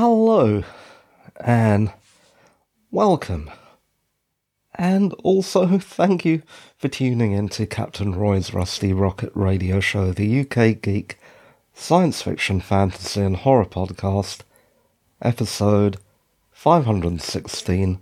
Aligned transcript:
Hello 0.00 0.64
and 1.38 1.92
welcome. 2.90 3.50
And 4.74 5.12
also 5.22 5.78
thank 5.78 6.24
you 6.24 6.40
for 6.78 6.88
tuning 6.88 7.32
in 7.32 7.50
to 7.50 7.66
Captain 7.66 8.14
Roy's 8.14 8.54
Rusty 8.54 8.94
Rocket 8.94 9.30
Radio 9.34 9.78
Show, 9.78 10.12
the 10.12 10.40
UK 10.40 10.80
Geek 10.80 11.18
science 11.74 12.22
fiction, 12.22 12.62
fantasy, 12.62 13.20
and 13.20 13.36
horror 13.36 13.66
podcast, 13.66 14.40
episode 15.20 15.98
516, 16.50 18.00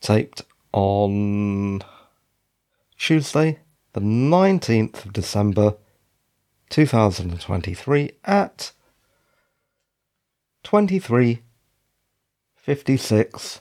taped 0.00 0.42
on 0.72 1.82
Tuesday, 2.98 3.60
the 3.92 4.00
19th 4.00 5.04
of 5.04 5.12
December 5.12 5.76
2023 6.68 8.10
at 8.24 8.72
23 10.62 11.42
56 12.56 13.60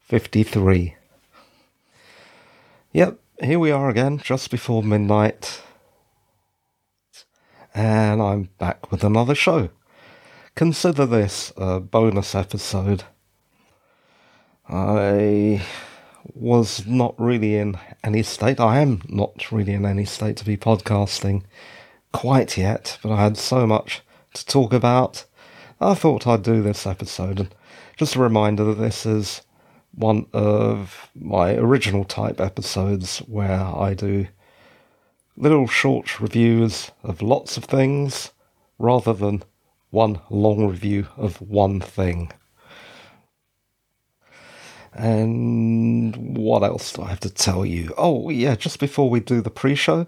53. 0.00 0.96
Yep, 2.92 3.18
here 3.42 3.58
we 3.58 3.70
are 3.70 3.88
again, 3.88 4.18
just 4.18 4.50
before 4.50 4.82
midnight. 4.82 5.62
And 7.74 8.22
I'm 8.22 8.50
back 8.58 8.90
with 8.92 9.02
another 9.02 9.34
show. 9.34 9.70
Consider 10.54 11.06
this 11.06 11.52
a 11.56 11.80
bonus 11.80 12.34
episode. 12.34 13.04
I 14.68 15.62
was 16.34 16.86
not 16.86 17.14
really 17.18 17.56
in 17.56 17.76
any 18.04 18.22
state. 18.22 18.60
I 18.60 18.80
am 18.80 19.02
not 19.08 19.50
really 19.50 19.72
in 19.72 19.84
any 19.84 20.04
state 20.04 20.36
to 20.38 20.44
be 20.44 20.56
podcasting 20.56 21.42
quite 22.12 22.56
yet, 22.56 22.98
but 23.02 23.12
I 23.12 23.22
had 23.22 23.36
so 23.36 23.66
much 23.66 24.02
to 24.34 24.46
talk 24.46 24.72
about. 24.72 25.24
I 25.84 25.92
thought 25.92 26.26
I'd 26.26 26.42
do 26.42 26.62
this 26.62 26.86
episode. 26.86 27.40
And 27.40 27.54
just 27.98 28.16
a 28.16 28.20
reminder 28.20 28.64
that 28.64 28.78
this 28.78 29.04
is 29.04 29.42
one 29.92 30.26
of 30.32 31.10
my 31.14 31.54
original 31.56 32.04
type 32.04 32.40
episodes 32.40 33.18
where 33.18 33.60
I 33.60 33.92
do 33.92 34.26
little 35.36 35.66
short 35.66 36.20
reviews 36.20 36.90
of 37.02 37.20
lots 37.20 37.58
of 37.58 37.64
things 37.64 38.32
rather 38.78 39.12
than 39.12 39.42
one 39.90 40.20
long 40.30 40.66
review 40.66 41.06
of 41.18 41.40
one 41.42 41.80
thing. 41.80 42.32
And 44.94 46.36
what 46.38 46.62
else 46.62 46.92
do 46.92 47.02
I 47.02 47.08
have 47.08 47.20
to 47.20 47.30
tell 47.30 47.66
you? 47.66 47.92
Oh, 47.98 48.30
yeah, 48.30 48.54
just 48.54 48.80
before 48.80 49.10
we 49.10 49.20
do 49.20 49.42
the 49.42 49.50
pre 49.50 49.74
show, 49.74 50.06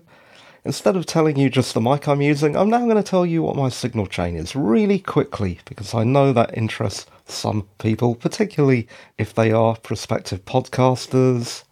instead 0.66 0.96
of 0.96 1.06
telling 1.06 1.38
you 1.38 1.48
just 1.48 1.72
the 1.74 1.80
mic 1.80 2.08
I'm 2.08 2.20
using, 2.20 2.56
I'm 2.56 2.68
now 2.68 2.80
going 2.80 2.96
to 2.96 3.02
tell 3.02 3.24
you 3.24 3.42
what 3.42 3.54
my 3.56 3.68
signal 3.68 4.06
chain 4.06 4.36
is 4.36 4.56
really 4.56 4.98
quickly 4.98 5.60
because 5.64 5.94
I 5.94 6.02
know 6.02 6.32
that 6.32 6.58
interests 6.58 7.06
some 7.26 7.68
people, 7.78 8.16
particularly 8.16 8.88
if 9.16 9.32
they 9.32 9.52
are 9.52 9.76
prospective 9.76 10.44
podcasters. 10.44 11.62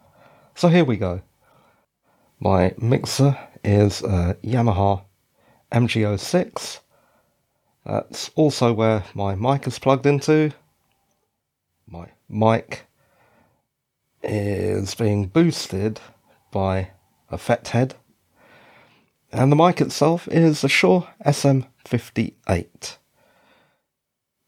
So 0.55 0.69
here 0.69 0.85
we 0.85 0.97
go. 0.97 1.23
My 2.39 2.75
mixer 2.79 3.37
is 3.65 4.03
a 4.03 4.37
Yamaha 4.45 5.03
MG06. 5.73 6.79
That's 7.85 8.31
also 8.37 8.73
where 8.73 9.05
my 9.13 9.35
mic 9.35 9.67
is 9.67 9.79
plugged 9.79 10.07
into. 10.07 10.53
My 11.89 12.07
mic 12.29 12.87
is 14.23 14.95
being 14.95 15.27
boosted 15.27 16.01
by 16.53 16.91
a 17.31 17.37
Fethead. 17.37 17.95
And 19.35 19.51
the 19.51 19.57
mic 19.57 19.81
itself 19.81 20.29
is 20.29 20.63
a 20.63 20.69
Shure 20.69 21.09
SM58. 21.27 22.99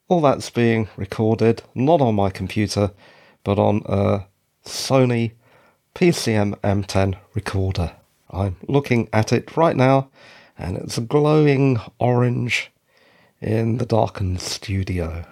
All 0.07 0.21
that's 0.21 0.49
being 0.49 0.89
recorded 0.97 1.65
not 1.75 2.01
on 2.01 2.15
my 2.15 2.31
computer, 2.31 2.93
but 3.43 3.59
on 3.59 3.83
a 3.87 4.27
Sony 4.65 5.33
PCM 5.97 6.55
M10 6.61 7.17
recorder. 7.35 7.97
I'm 8.31 8.59
looking 8.69 9.09
at 9.13 9.33
it 9.33 9.57
right 9.57 9.75
now, 9.75 10.09
and 10.57 10.77
it's 10.77 10.99
a 10.99 11.01
glowing 11.01 11.81
orange 11.99 12.71
in 13.41 13.79
the 13.79 13.87
darkened 13.87 14.41
studio 14.41 15.27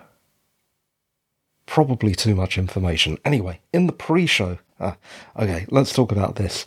probably 1.66 2.14
too 2.14 2.34
much 2.34 2.58
information. 2.58 3.18
Anyway, 3.24 3.60
in 3.72 3.86
the 3.86 3.92
pre 3.92 4.26
show, 4.26 4.58
uh, 4.80 4.94
okay, 5.38 5.64
let's 5.70 5.92
talk 5.92 6.12
about 6.12 6.36
this. 6.36 6.66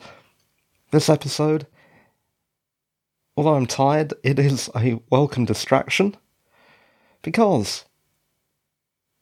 This 0.91 1.09
episode, 1.09 1.67
although 3.37 3.53
I'm 3.53 3.67
tired, 3.67 4.15
it 4.23 4.39
is 4.39 4.69
a 4.75 4.99
welcome 5.11 5.45
distraction 5.45 6.17
because, 7.21 7.85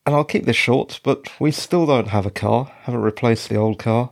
and 0.05 0.15
I'll 0.15 0.23
keep 0.23 0.45
this 0.45 0.55
short, 0.55 1.01
but 1.03 1.29
we 1.39 1.51
still 1.51 1.85
don't 1.85 2.07
have 2.07 2.25
a 2.25 2.31
car, 2.31 2.71
haven't 2.83 3.01
replaced 3.01 3.49
the 3.49 3.57
old 3.57 3.77
car, 3.77 4.11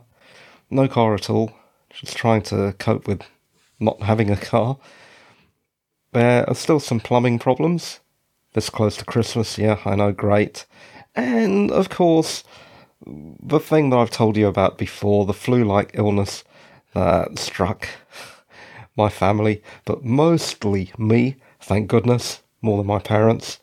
no 0.70 0.86
car 0.86 1.14
at 1.14 1.30
all, 1.30 1.52
just 1.88 2.16
trying 2.16 2.42
to 2.42 2.74
cope 2.78 3.08
with 3.08 3.22
not 3.80 4.02
having 4.02 4.30
a 4.30 4.36
car. 4.36 4.76
There 6.12 6.48
are 6.48 6.54
still 6.54 6.80
some 6.80 7.00
plumbing 7.00 7.38
problems. 7.38 8.00
This 8.52 8.70
close 8.70 8.96
to 8.98 9.04
Christmas, 9.04 9.58
yeah, 9.58 9.80
I 9.84 9.96
know, 9.96 10.12
great. 10.12 10.66
And 11.16 11.72
of 11.72 11.88
course, 11.88 12.44
the 13.06 13.58
thing 13.58 13.90
that 13.90 13.96
I've 13.96 14.10
told 14.10 14.36
you 14.36 14.46
about 14.46 14.78
before 14.78 15.24
the 15.24 15.32
flu 15.32 15.64
like 15.64 15.90
illness 15.94 16.44
that 16.92 17.38
struck 17.38 17.88
my 18.96 19.08
family, 19.08 19.62
but 19.84 20.04
mostly 20.04 20.92
me, 20.98 21.36
thank 21.60 21.88
goodness, 21.88 22.42
more 22.62 22.78
than 22.78 22.86
my 22.86 22.98
parents. 22.98 23.60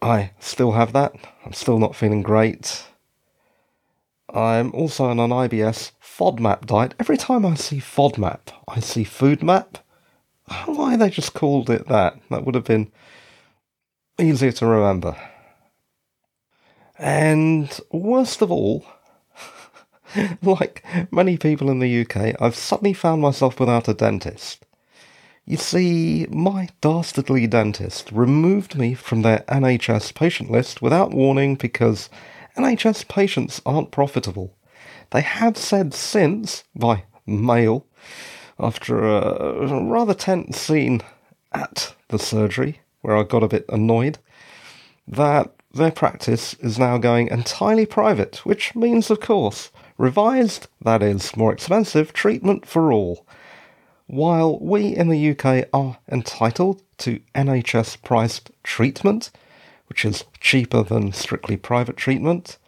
I 0.00 0.32
still 0.38 0.72
have 0.72 0.92
that. 0.92 1.14
I'm 1.44 1.52
still 1.52 1.78
not 1.78 1.96
feeling 1.96 2.22
great. 2.22 2.84
I'm 4.28 4.72
also 4.72 5.04
on 5.04 5.20
an 5.20 5.30
IBS 5.30 5.92
FODMAP 6.02 6.66
diet. 6.66 6.94
Every 6.98 7.16
time 7.16 7.46
I 7.46 7.54
see 7.54 7.78
FODMAP, 7.78 8.52
I 8.68 8.80
see 8.80 9.04
Food 9.04 9.42
Map. 9.42 9.78
Why 10.66 10.96
they 10.96 11.10
just 11.10 11.34
called 11.34 11.70
it 11.70 11.88
that? 11.88 12.18
That 12.30 12.44
would 12.44 12.54
have 12.54 12.64
been 12.64 12.90
easier 14.18 14.52
to 14.52 14.66
remember. 14.66 15.16
And 16.98 17.80
worst 17.90 18.42
of 18.42 18.50
all, 18.50 18.84
like 20.42 20.84
many 21.10 21.36
people 21.36 21.70
in 21.70 21.78
the 21.78 22.00
UK, 22.02 22.40
I've 22.40 22.56
suddenly 22.56 22.92
found 22.92 23.22
myself 23.22 23.60
without 23.60 23.88
a 23.88 23.94
dentist. 23.94 24.64
You 25.46 25.58
see, 25.58 26.26
my 26.30 26.68
dastardly 26.80 27.46
dentist 27.46 28.10
removed 28.10 28.78
me 28.78 28.94
from 28.94 29.22
their 29.22 29.40
NHS 29.40 30.14
patient 30.14 30.50
list 30.50 30.80
without 30.80 31.10
warning 31.10 31.54
because 31.54 32.08
NHS 32.56 33.08
patients 33.08 33.60
aren't 33.66 33.90
profitable. 33.90 34.54
They 35.10 35.20
have 35.20 35.56
said 35.56 35.92
since, 35.92 36.64
by 36.74 37.04
mail, 37.26 37.86
after 38.58 39.04
a 39.04 39.82
rather 39.82 40.14
tense 40.14 40.58
scene 40.58 41.02
at 41.52 41.94
the 42.08 42.18
surgery, 42.18 42.80
where 43.02 43.16
I 43.16 43.22
got 43.22 43.42
a 43.42 43.48
bit 43.48 43.66
annoyed, 43.68 44.18
that 45.06 45.52
their 45.74 45.90
practice 45.90 46.54
is 46.54 46.78
now 46.78 46.96
going 46.96 47.28
entirely 47.28 47.84
private, 47.84 48.46
which 48.46 48.74
means, 48.74 49.10
of 49.10 49.20
course, 49.20 49.70
revised, 49.98 50.66
that 50.82 51.02
is, 51.02 51.36
more 51.36 51.52
expensive, 51.52 52.12
treatment 52.12 52.66
for 52.66 52.92
all. 52.92 53.26
While 54.06 54.58
we 54.58 54.94
in 54.94 55.08
the 55.08 55.30
UK 55.30 55.68
are 55.72 55.98
entitled 56.10 56.82
to 56.98 57.20
NHS 57.34 58.02
priced 58.02 58.50
treatment, 58.62 59.30
which 59.86 60.04
is 60.04 60.24
cheaper 60.40 60.82
than 60.82 61.12
strictly 61.12 61.56
private 61.56 61.96
treatment, 61.96 62.58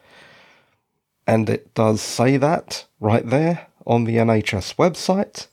and 1.27 1.51
it 1.51 1.75
does 1.75 2.01
say 2.01 2.37
that 2.37 2.87
right 3.01 3.27
there 3.27 3.67
on 3.87 4.05
the 4.05 4.17
NHS 4.17 4.77
website, 4.77 5.47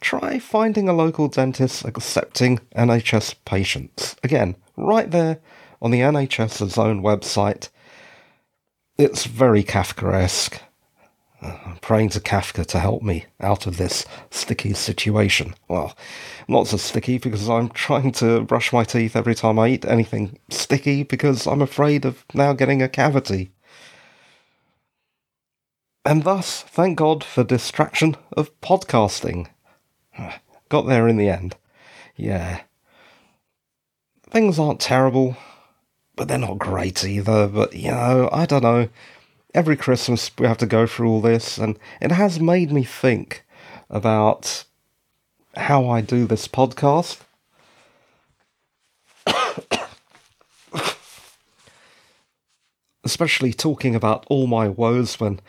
try 0.00 0.38
finding 0.38 0.88
a 0.88 0.92
local 0.92 1.28
dentist 1.28 1.84
accepting 1.84 2.60
NHS 2.76 3.34
patients. 3.44 4.16
Again, 4.22 4.56
right 4.76 5.10
there 5.10 5.38
on 5.80 5.90
the 5.90 6.00
NHS's 6.00 6.78
own 6.78 7.02
website. 7.02 7.68
It's 8.96 9.24
very 9.24 9.64
Kafkaesque. 9.64 10.60
I'm 11.44 11.76
praying 11.80 12.10
to 12.10 12.20
Kafka 12.20 12.64
to 12.66 12.78
help 12.78 13.02
me 13.02 13.26
out 13.40 13.66
of 13.66 13.76
this 13.76 14.06
sticky 14.30 14.72
situation. 14.74 15.54
Well, 15.68 15.96
not 16.48 16.68
so 16.68 16.76
sticky 16.76 17.18
because 17.18 17.48
I'm 17.48 17.68
trying 17.68 18.12
to 18.12 18.40
brush 18.42 18.72
my 18.72 18.84
teeth 18.84 19.14
every 19.14 19.34
time 19.34 19.58
I 19.58 19.68
eat 19.68 19.84
anything 19.84 20.38
sticky 20.48 21.02
because 21.02 21.46
I'm 21.46 21.62
afraid 21.62 22.04
of 22.04 22.24
now 22.34 22.52
getting 22.52 22.82
a 22.82 22.88
cavity. 22.88 23.50
And 26.04 26.24
thus, 26.24 26.62
thank 26.62 26.98
God 26.98 27.22
for 27.22 27.44
distraction 27.44 28.16
of 28.32 28.58
podcasting. 28.60 29.48
Got 30.68 30.86
there 30.86 31.08
in 31.08 31.16
the 31.16 31.28
end. 31.28 31.56
Yeah. 32.16 32.62
Things 34.30 34.58
aren't 34.58 34.80
terrible 34.80 35.36
but 36.16 36.28
they're 36.28 36.38
not 36.38 36.58
great 36.58 37.04
either. 37.04 37.48
But, 37.48 37.74
you 37.74 37.90
know, 37.90 38.28
I 38.32 38.46
don't 38.46 38.62
know 38.62 38.88
every 39.54 39.76
Christmas 39.76 40.30
we 40.38 40.46
have 40.46 40.58
to 40.58 40.66
go 40.66 40.86
through 40.86 41.08
all 41.08 41.20
this, 41.20 41.56
and 41.58 41.78
it 42.00 42.10
has 42.12 42.40
made 42.40 42.72
me 42.72 42.82
think 42.84 43.44
about 43.88 44.64
how 45.56 45.88
I 45.88 46.00
do 46.00 46.26
this 46.26 46.48
podcast. 46.48 47.20
Especially 53.04 53.52
talking 53.52 53.94
about 53.94 54.26
all 54.28 54.46
my 54.46 54.68
woes 54.68 55.20
when 55.20 55.40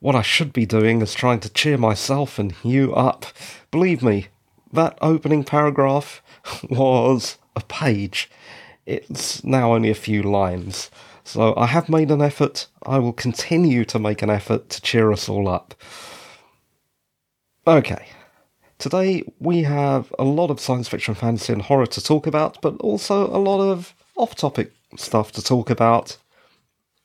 what 0.00 0.16
I 0.16 0.22
should 0.22 0.52
be 0.52 0.66
doing 0.66 1.00
is 1.00 1.14
trying 1.14 1.40
to 1.40 1.48
cheer 1.48 1.78
myself 1.78 2.38
and 2.38 2.54
you 2.62 2.94
up. 2.94 3.26
Believe 3.70 4.02
me, 4.02 4.26
that 4.72 4.98
opening 5.00 5.44
paragraph 5.44 6.22
was 6.68 7.38
a 7.54 7.60
page. 7.60 8.28
It's 8.84 9.42
now 9.44 9.72
only 9.74 9.90
a 9.90 9.94
few 9.94 10.22
lines. 10.22 10.90
So 11.24 11.54
I 11.56 11.66
have 11.66 11.88
made 11.88 12.10
an 12.10 12.22
effort. 12.22 12.68
I 12.84 12.98
will 12.98 13.12
continue 13.12 13.84
to 13.86 13.98
make 13.98 14.22
an 14.22 14.30
effort 14.30 14.68
to 14.70 14.80
cheer 14.80 15.10
us 15.10 15.28
all 15.28 15.48
up. 15.48 15.74
Okay. 17.66 18.08
Today 18.78 19.24
we 19.38 19.62
have 19.62 20.12
a 20.18 20.24
lot 20.24 20.50
of 20.50 20.60
science 20.60 20.88
fiction, 20.88 21.14
fantasy, 21.14 21.52
and 21.52 21.62
horror 21.62 21.86
to 21.86 22.02
talk 22.02 22.26
about, 22.26 22.60
but 22.60 22.76
also 22.80 23.26
a 23.34 23.38
lot 23.38 23.60
of 23.60 23.94
off 24.16 24.34
topic 24.34 24.72
stuff 24.96 25.32
to 25.32 25.42
talk 25.42 25.70
about, 25.70 26.18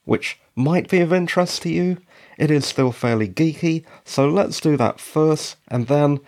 which 0.04 0.38
might 0.54 0.88
be 0.88 1.00
of 1.00 1.12
interest 1.12 1.62
to 1.62 1.70
you. 1.70 1.96
It 2.36 2.50
is 2.50 2.66
still 2.66 2.92
fairly 2.92 3.28
geeky, 3.28 3.84
so 4.04 4.28
let's 4.28 4.60
do 4.60 4.76
that 4.76 5.00
first, 5.00 5.56
and 5.68 5.86
then 5.86 6.20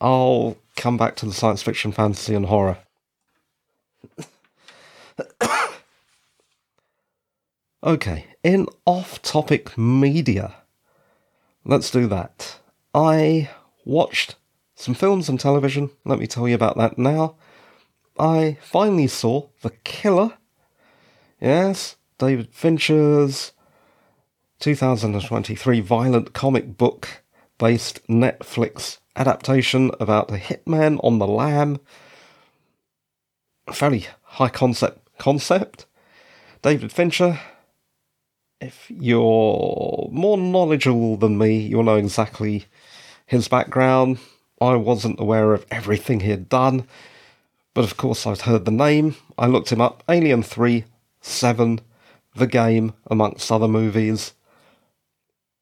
I'll 0.00 0.56
come 0.76 0.96
back 0.96 1.16
to 1.16 1.26
the 1.26 1.32
science 1.32 1.62
fiction, 1.62 1.92
fantasy, 1.92 2.34
and 2.34 2.46
horror. 2.46 2.78
Okay, 7.86 8.26
in 8.42 8.66
off 8.84 9.22
topic 9.22 9.78
media, 9.78 10.56
let's 11.64 11.90
do 11.90 12.08
that. 12.08 12.58
I 12.92 13.48
watched 13.84 14.34
some 14.74 14.94
films 14.94 15.28
and 15.28 15.38
television, 15.38 15.90
let 16.04 16.18
me 16.18 16.26
tell 16.26 16.48
you 16.48 16.56
about 16.56 16.76
that 16.78 16.98
now. 16.98 17.36
I 18.18 18.58
finally 18.60 19.06
saw 19.06 19.48
The 19.62 19.70
Killer. 19.84 20.36
Yes, 21.40 21.96
David 22.18 22.48
Fincher's 22.52 23.52
2023 24.58 25.80
violent 25.80 26.32
comic 26.32 26.76
book 26.76 27.22
based 27.58 28.04
Netflix 28.08 28.98
adaptation 29.14 29.92
about 30.00 30.30
a 30.30 30.38
hitman 30.38 30.98
on 31.04 31.18
the 31.18 31.26
lam. 31.26 31.78
Fairly 33.70 34.06
high 34.22 34.48
concept 34.48 35.08
concept. 35.18 35.86
David 36.62 36.90
Fincher, 36.90 37.38
if 38.66 38.90
you're 38.90 40.08
more 40.10 40.36
knowledgeable 40.36 41.16
than 41.16 41.38
me, 41.38 41.56
you'll 41.56 41.84
know 41.84 41.96
exactly 41.96 42.64
his 43.24 43.46
background. 43.46 44.18
I 44.60 44.74
wasn't 44.74 45.20
aware 45.20 45.54
of 45.54 45.64
everything 45.70 46.20
he 46.20 46.30
had 46.30 46.48
done, 46.48 46.88
but 47.74 47.84
of 47.84 47.96
course 47.96 48.26
I'd 48.26 48.40
heard 48.40 48.64
the 48.64 48.72
name. 48.72 49.14
I 49.38 49.46
looked 49.46 49.70
him 49.70 49.80
up 49.80 50.02
Alien 50.08 50.42
3, 50.42 50.82
7, 51.20 51.80
The 52.34 52.48
Game, 52.48 52.94
amongst 53.06 53.52
other 53.52 53.68
movies. 53.68 54.32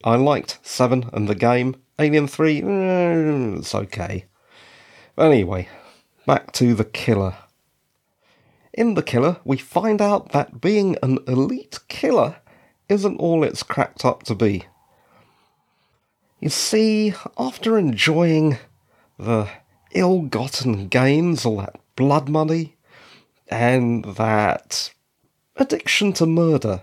I 0.02 0.16
liked 0.16 0.58
7 0.62 1.10
and 1.12 1.28
The 1.28 1.34
Game. 1.34 1.76
Alien 1.98 2.26
3, 2.26 2.62
mm, 2.62 3.58
it's 3.58 3.74
okay. 3.74 4.24
Anyway, 5.18 5.68
back 6.24 6.52
to 6.52 6.74
The 6.74 6.86
Killer. 6.86 7.36
In 8.72 8.94
The 8.94 9.02
Killer, 9.02 9.36
we 9.44 9.58
find 9.58 10.00
out 10.00 10.32
that 10.32 10.62
being 10.62 10.96
an 11.02 11.18
elite 11.28 11.80
killer 11.88 12.36
isn't 12.88 13.18
all 13.18 13.44
it's 13.44 13.62
cracked 13.62 14.04
up 14.04 14.22
to 14.24 14.34
be. 14.34 14.64
You 16.40 16.50
see, 16.50 17.14
after 17.38 17.78
enjoying 17.78 18.58
the 19.18 19.48
ill 19.92 20.22
gotten 20.22 20.88
gains, 20.88 21.46
all 21.46 21.58
that 21.58 21.76
blood 21.96 22.28
money, 22.28 22.76
and 23.48 24.04
that 24.16 24.92
addiction 25.56 26.12
to 26.14 26.26
murder, 26.26 26.82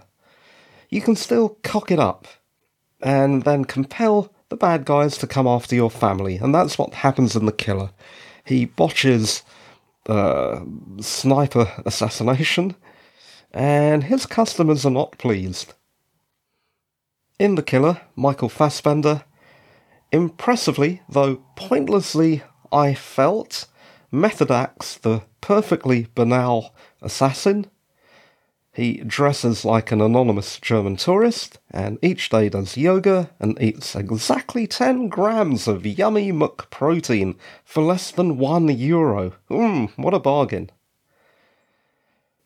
you 0.89 1.01
can 1.01 1.15
still 1.15 1.57
cock 1.63 1.91
it 1.91 1.99
up 1.99 2.27
and 3.01 3.43
then 3.43 3.65
compel 3.65 4.33
the 4.49 4.55
bad 4.55 4.85
guys 4.85 5.17
to 5.17 5.27
come 5.27 5.47
after 5.47 5.75
your 5.75 5.91
family. 5.91 6.37
And 6.37 6.53
that's 6.53 6.77
what 6.77 6.93
happens 6.93 7.35
in 7.35 7.45
The 7.45 7.51
Killer. 7.51 7.91
He 8.43 8.65
botches 8.65 9.43
uh, 10.07 10.61
sniper 10.99 11.71
assassination, 11.85 12.75
and 13.51 14.03
his 14.03 14.25
customers 14.25 14.85
are 14.85 14.91
not 14.91 15.17
pleased. 15.17 15.73
In 17.41 17.55
The 17.55 17.63
Killer, 17.63 17.99
Michael 18.15 18.49
Fassbender, 18.49 19.23
impressively, 20.11 21.01
though 21.09 21.37
pointlessly, 21.55 22.43
I 22.71 22.93
felt, 22.93 23.65
method 24.11 24.51
acts 24.51 24.95
the 24.95 25.23
perfectly 25.41 26.05
banal 26.13 26.75
assassin 27.01 27.65
he 28.71 28.97
dresses 28.97 29.65
like 29.65 29.91
an 29.91 30.01
anonymous 30.01 30.59
German 30.59 30.97
tourist, 30.97 31.57
and 31.71 31.97
each 32.03 32.29
day 32.29 32.47
does 32.47 32.77
yoga 32.77 33.31
and 33.39 33.59
eats 33.59 33.95
exactly 33.95 34.67
10 34.67 35.09
grams 35.09 35.67
of 35.67 35.83
yummy 35.83 36.31
muck 36.31 36.69
protein 36.69 37.39
for 37.65 37.81
less 37.81 38.11
than 38.11 38.37
1 38.37 38.69
euro. 38.77 39.33
Mmm, 39.49 39.89
what 39.95 40.13
a 40.13 40.19
bargain. 40.19 40.69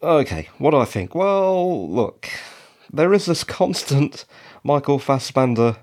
Okay, 0.02 0.48
what 0.58 0.72
do 0.72 0.78
I 0.78 0.86
think? 0.86 1.14
Well, 1.14 1.90
look, 1.90 2.30
there 2.92 3.14
is 3.14 3.26
this 3.26 3.44
constant 3.44 4.24
Michael 4.66 4.98
Fassbender 4.98 5.78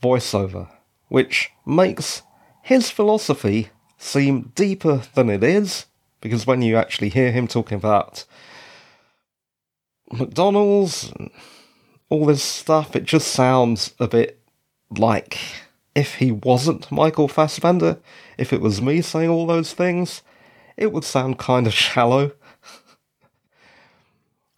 voiceover, 0.00 0.70
which 1.08 1.50
makes 1.66 2.22
his 2.62 2.88
philosophy 2.88 3.70
seem 3.98 4.52
deeper 4.54 5.02
than 5.14 5.28
it 5.28 5.42
is, 5.42 5.86
because 6.20 6.46
when 6.46 6.62
you 6.62 6.76
actually 6.76 7.08
hear 7.08 7.32
him 7.32 7.48
talking 7.48 7.74
about 7.74 8.24
McDonald's, 10.12 11.10
and 11.18 11.32
all 12.08 12.24
this 12.24 12.40
stuff, 12.40 12.94
it 12.94 13.02
just 13.02 13.26
sounds 13.32 13.94
a 13.98 14.06
bit 14.06 14.40
like 14.96 15.36
if 15.96 16.14
he 16.14 16.30
wasn't 16.30 16.92
Michael 16.92 17.26
Fassbender, 17.26 17.98
if 18.38 18.52
it 18.52 18.60
was 18.60 18.80
me 18.80 19.02
saying 19.02 19.28
all 19.28 19.44
those 19.44 19.72
things, 19.72 20.22
it 20.76 20.92
would 20.92 21.02
sound 21.02 21.40
kind 21.40 21.66
of 21.66 21.74
shallow. 21.74 22.30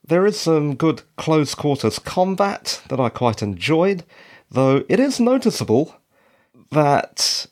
There 0.04 0.26
is 0.26 0.38
some 0.38 0.74
good 0.74 1.02
close 1.16 1.54
quarters 1.54 1.98
combat 1.98 2.82
that 2.88 3.00
I 3.00 3.08
quite 3.08 3.42
enjoyed, 3.42 4.04
though 4.50 4.84
it 4.88 5.00
is 5.00 5.20
noticeable 5.20 5.96
that 6.70 7.46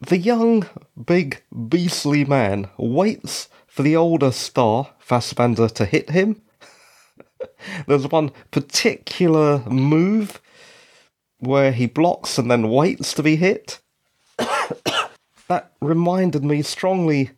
the 0.00 0.18
young, 0.18 0.68
big, 1.02 1.42
beastly 1.68 2.24
man 2.24 2.68
waits 2.76 3.48
for 3.66 3.82
the 3.82 3.96
older 3.96 4.32
star, 4.32 4.90
Fassbender, 4.98 5.68
to 5.68 5.84
hit 5.84 6.10
him 6.10 6.42
there's 7.86 8.08
one 8.08 8.30
particular 8.50 9.60
move 9.68 10.40
where 11.38 11.72
he 11.72 11.86
blocks 11.86 12.38
and 12.38 12.50
then 12.50 12.70
waits 12.70 13.12
to 13.14 13.22
be 13.22 13.36
hit. 13.36 13.80
that 15.48 15.72
reminded 15.80 16.44
me 16.44 16.62
strongly 16.62 17.30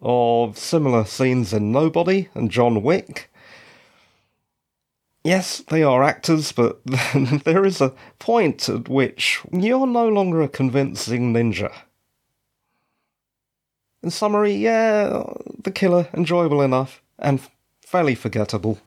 of 0.00 0.58
similar 0.58 1.04
scenes 1.04 1.52
in 1.52 1.70
Nobody 1.70 2.28
and 2.34 2.50
John 2.50 2.82
Wick. 2.82 3.30
Yes, 5.24 5.58
they 5.58 5.82
are 5.84 6.02
actors, 6.02 6.50
but 6.50 6.80
there 7.44 7.64
is 7.64 7.80
a 7.80 7.94
point 8.18 8.68
at 8.68 8.88
which 8.88 9.40
you're 9.52 9.86
no 9.86 10.08
longer 10.08 10.42
a 10.42 10.48
convincing 10.48 11.32
ninja. 11.32 11.72
In 14.02 14.10
summary, 14.10 14.54
yeah, 14.54 15.22
the 15.62 15.70
killer, 15.70 16.08
enjoyable 16.12 16.60
enough, 16.60 17.00
and 17.20 17.40
fairly 17.80 18.16
forgettable. 18.16 18.78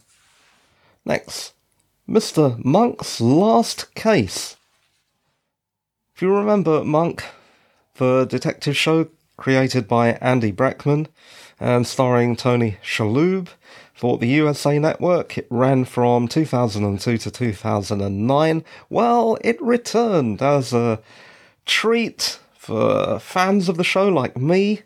Next, 1.06 1.54
Mr. 2.10 2.64
Monk's 2.64 3.22
Last 3.22 3.96
Case. 3.96 4.58
If 6.14 6.22
you 6.22 6.36
remember 6.36 6.84
Monk, 6.84 7.24
the 7.96 8.26
detective 8.26 8.76
show 8.76 9.08
created 9.38 9.88
by 9.88 10.14
Andy 10.14 10.52
Breckman 10.52 11.08
and 11.60 11.88
starring 11.88 12.36
Tony 12.36 12.78
Shalhoub 12.84 13.48
for 13.96 14.18
the 14.18 14.28
USA 14.28 14.78
Network, 14.78 15.38
it 15.38 15.48
ran 15.50 15.86
from 15.86 16.28
2002 16.28 17.18
to 17.18 17.32
2009. 17.32 18.64
Well, 18.90 19.38
it 19.40 19.60
returned 19.62 20.42
as 20.42 20.74
a 20.74 21.00
treat 21.66 22.38
for 22.58 23.20
fans 23.20 23.70
of 23.70 23.78
the 23.78 23.86
show 23.86 24.10
like 24.10 24.36
me. 24.36 24.82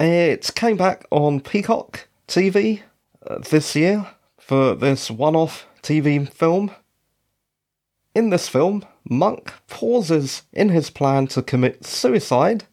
It 0.00 0.50
came 0.54 0.78
back 0.78 1.04
on 1.10 1.40
Peacock 1.40 2.08
TV 2.26 2.80
uh, 3.26 3.38
this 3.38 3.76
year 3.76 4.06
for 4.38 4.74
this 4.74 5.10
one 5.10 5.36
off 5.36 5.66
TV 5.82 6.26
film. 6.32 6.70
In 8.14 8.30
this 8.30 8.48
film, 8.48 8.86
Monk 9.04 9.52
pauses 9.66 10.44
in 10.54 10.70
his 10.70 10.88
plan 10.88 11.26
to 11.28 11.42
commit 11.42 11.84
suicide 11.84 12.64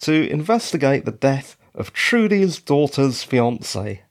to 0.00 0.28
investigate 0.28 1.04
the 1.04 1.12
death 1.12 1.56
of 1.74 1.92
Trudy's 1.92 2.60
daughter's 2.60 3.22
fiance, 3.22 4.02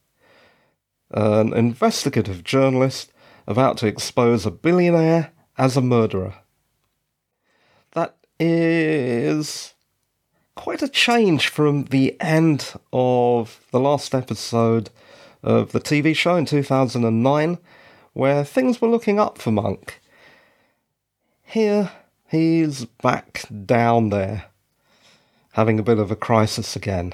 an 1.12 1.54
investigative 1.54 2.44
journalist 2.44 3.12
about 3.48 3.78
to 3.78 3.88
expose 3.88 4.46
a 4.46 4.52
billionaire 4.52 5.32
as 5.58 5.76
a 5.78 5.82
murderer. 5.82 6.36
That 7.92 8.16
is 8.40 9.74
quite 10.56 10.82
a 10.82 10.88
change 10.88 11.48
from 11.48 11.86
the 11.86 12.20
end 12.22 12.74
of 12.94 13.60
the 13.72 13.80
last 13.80 14.14
episode 14.16 14.90
of 15.44 15.72
the 15.72 15.80
TV 15.80 16.16
show 16.16 16.36
in 16.36 16.46
2009, 16.46 17.58
where 18.14 18.44
things 18.44 18.82
were 18.82 18.90
looking 18.90 19.20
up 19.20 19.38
for 19.38 19.52
Monk. 19.52 20.00
Here, 21.44 21.92
he's 22.30 22.86
back 22.86 23.44
down 23.66 24.10
there, 24.10 24.46
having 25.54 25.80
a 25.80 25.84
bit 25.84 26.00
of 26.00 26.12
a 26.12 26.16
crisis 26.16 26.76
again. 26.76 27.14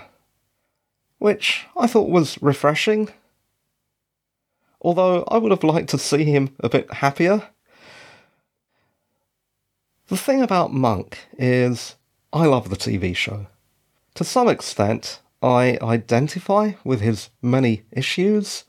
Which 1.19 1.65
I 1.75 1.88
thought 1.88 2.09
was 2.09 2.41
refreshing. 2.41 3.09
Although 4.81 5.24
I 5.27 5.38
would 5.38 5.51
have 5.51 5.63
liked 5.63 5.89
to 5.89 5.97
see 5.97 6.24
him 6.24 6.55
a 6.59 6.69
bit 6.69 6.91
happier. 6.93 7.50
The 10.07 10.17
thing 10.17 10.41
about 10.41 10.71
Monk 10.71 11.19
is, 11.38 11.95
I 12.31 12.45
love 12.45 12.69
the 12.69 12.77
TV 12.77 13.15
show. 13.15 13.47
To 14.15 14.24
some 14.24 14.47
extent, 14.47 15.21
I 15.41 15.77
identify 15.81 16.74
with 16.83 17.01
his 17.01 17.29
many 17.41 17.83
issues. 17.91 18.63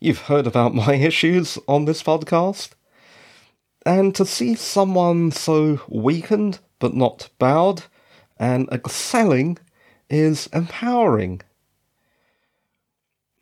You've 0.00 0.22
heard 0.22 0.46
about 0.46 0.74
my 0.86 0.94
issues 0.94 1.58
on 1.66 1.86
this 1.86 2.02
podcast. 2.02 2.70
And 3.86 4.14
to 4.14 4.26
see 4.26 4.54
someone 4.54 5.30
so 5.30 5.80
weakened 5.88 6.58
but 6.78 6.94
not 6.94 7.30
bowed 7.38 7.84
and 8.38 8.68
excelling 8.70 9.58
is 10.14 10.48
empowering. 10.52 11.40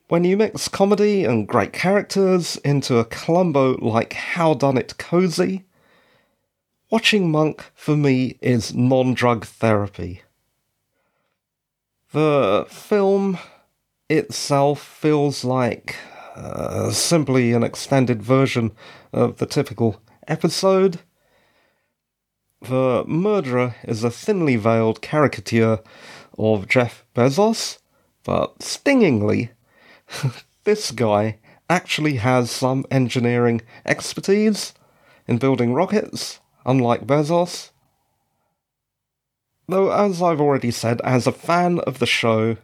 When 0.09 0.25
you 0.25 0.37
mix 0.39 0.69
comedy 0.69 1.25
and 1.25 1.47
great 1.47 1.73
characters 1.73 2.57
into 2.65 2.99
a 2.99 3.05
Columbo 3.05 3.77
like 3.77 4.15
How 4.15 4.55
Done 4.55 4.79
It 4.79 4.97
cozy, 4.97 5.65
watching 6.91 7.31
Monk 7.31 7.65
for 7.75 7.97
me 7.97 8.39
is 8.41 8.75
non 8.75 9.13
drug 9.13 9.45
therapy. 9.45 10.23
The 12.13 12.67
film 12.69 13.39
itself 14.09 14.83
feels 14.83 15.45
like 15.45 15.97
uh, 16.37 16.91
simply 16.91 17.53
an 17.53 17.63
extended 17.63 18.23
version 18.23 18.73
of 19.13 19.39
the 19.39 19.47
typical 19.47 20.01
episode. 20.27 21.01
The 22.63 23.05
murderer 23.07 23.75
is 23.85 24.05
a 24.05 24.11
thinly 24.11 24.57
veiled 24.57 25.03
caricature 25.03 25.81
of 26.39 26.69
Jeff 26.69 27.05
Bezos, 27.15 27.79
but 28.25 28.63
stingingly, 28.63 29.51
this 30.65 30.91
guy 30.91 31.39
actually 31.69 32.17
has 32.17 32.51
some 32.51 32.85
engineering 32.91 33.63
expertise 33.87 34.75
in 35.27 35.39
building 35.39 35.73
rockets, 35.73 36.41
unlike 36.67 37.07
Bezos. 37.07 37.71
Though, 39.69 39.91
as 39.91 40.21
I've 40.21 40.41
already 40.41 40.71
said, 40.71 41.01
as 41.03 41.27
a 41.27 41.33
fan 41.33 41.79
of 41.81 41.99
the 41.99 42.07
show, 42.07 42.57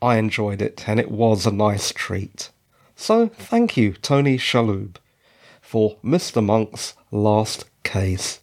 I 0.00 0.16
enjoyed 0.16 0.62
it 0.62 0.88
and 0.88 1.00
it 1.00 1.10
was 1.10 1.46
a 1.46 1.52
nice 1.52 1.92
treat. 1.92 2.50
So, 2.94 3.28
thank 3.28 3.76
you, 3.76 3.92
Tony 3.92 4.38
Shalhoub, 4.38 4.96
for 5.60 5.98
Mr. 6.04 6.44
Monk's 6.44 6.94
last 7.10 7.64
case. 7.82 8.40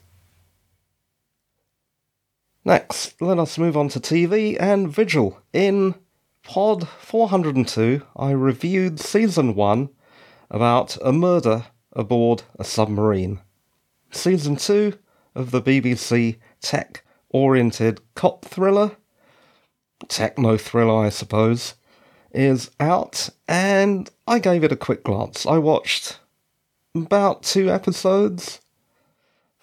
Next, 2.68 3.22
let 3.22 3.38
us 3.38 3.60
move 3.60 3.78
on 3.78 3.90
to 3.90 4.00
TV 4.00 4.58
and 4.60 4.92
Vigil. 4.92 5.40
In 5.54 5.94
Pod 6.42 6.88
402, 6.88 8.02
I 8.18 8.32
reviewed 8.32 9.00
Season 9.00 9.54
1 9.54 9.90
about 10.50 10.98
a 11.04 11.14
murder 11.14 11.68
aboard 11.94 12.42
a 12.58 12.64
submarine. 12.64 13.40
Season 14.10 14.56
2 14.56 14.98
of 15.36 15.52
the 15.52 15.62
BBC 15.62 16.38
tech 16.60 17.04
oriented 17.30 18.02
cop 18.16 18.46
thriller, 18.46 18.98
techno 20.08 20.58
thriller, 20.58 21.06
I 21.06 21.10
suppose, 21.10 21.76
is 22.32 22.72
out, 22.80 23.30
and 23.48 24.10
I 24.28 24.40
gave 24.40 24.64
it 24.64 24.72
a 24.72 24.78
quick 24.78 25.04
glance. 25.04 25.46
I 25.46 25.60
watched 25.60 26.20
about 26.96 27.44
two 27.44 27.70
episodes. 27.70 28.60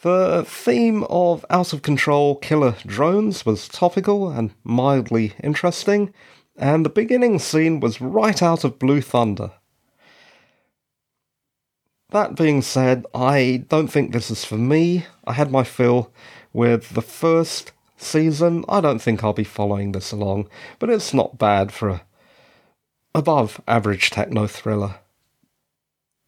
The 0.02 0.44
theme 0.44 1.04
of 1.04 1.46
out 1.48 1.72
of 1.72 1.82
control 1.82 2.34
killer 2.34 2.74
drones 2.84 3.46
was 3.46 3.68
topical 3.68 4.30
and 4.30 4.52
mildly 4.64 5.34
interesting, 5.40 6.12
and 6.56 6.84
the 6.84 6.90
beginning 6.90 7.38
scene 7.38 7.78
was 7.78 8.00
right 8.00 8.42
out 8.42 8.64
of 8.64 8.80
Blue 8.80 9.00
Thunder. 9.00 9.52
That 12.10 12.34
being 12.34 12.62
said, 12.62 13.06
I 13.14 13.64
don't 13.68 13.86
think 13.86 14.12
this 14.12 14.28
is 14.28 14.44
for 14.44 14.58
me. 14.58 15.06
I 15.24 15.34
had 15.34 15.52
my 15.52 15.62
fill 15.62 16.12
with 16.52 16.90
the 16.90 17.00
first 17.00 17.70
season. 17.96 18.64
I 18.68 18.80
don't 18.80 19.00
think 19.00 19.22
I'll 19.22 19.32
be 19.32 19.44
following 19.44 19.92
this 19.92 20.10
along, 20.10 20.48
but 20.80 20.90
it's 20.90 21.14
not 21.14 21.38
bad 21.38 21.72
for 21.72 21.88
a 21.88 22.02
above 23.14 23.60
average 23.68 24.10
techno 24.10 24.48
thriller. 24.48 24.96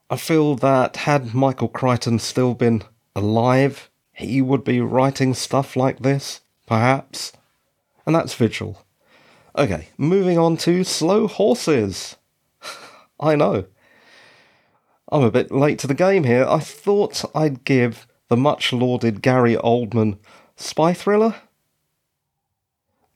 I 0.09 0.17
feel 0.17 0.55
that 0.57 0.99
had 0.99 1.35
Michael 1.35 1.67
Crichton 1.67 2.21
still 2.21 2.55
been 2.55 2.85
alive, 3.15 3.91
he 4.13 4.41
would 4.43 4.65
be 4.65 4.81
writing 4.81 5.35
stuff 5.35 5.77
like 5.77 6.01
this, 6.01 6.41
perhaps. 6.67 7.33
And 8.07 8.15
that's 8.15 8.35
Vigil. 8.35 8.85
Okay, 9.57 9.89
moving 9.97 10.39
on 10.39 10.57
to 10.59 10.85
Slow 10.85 11.27
Horses. 11.27 12.17
I 13.21 13.37
know. 13.37 13.67
I'm 15.13 15.23
a 15.23 15.31
bit 15.31 15.53
late 15.53 15.79
to 15.81 15.87
the 15.87 15.95
game 15.95 16.25
here. 16.25 16.47
I 16.49 16.59
thought 16.59 17.25
I'd 17.35 17.65
give 17.65 18.07
the 18.29 18.37
much 18.37 18.73
lauded 18.73 19.23
Gary 19.23 19.55
Oldman 19.57 20.19
spy 20.57 20.93
thriller 20.93 21.37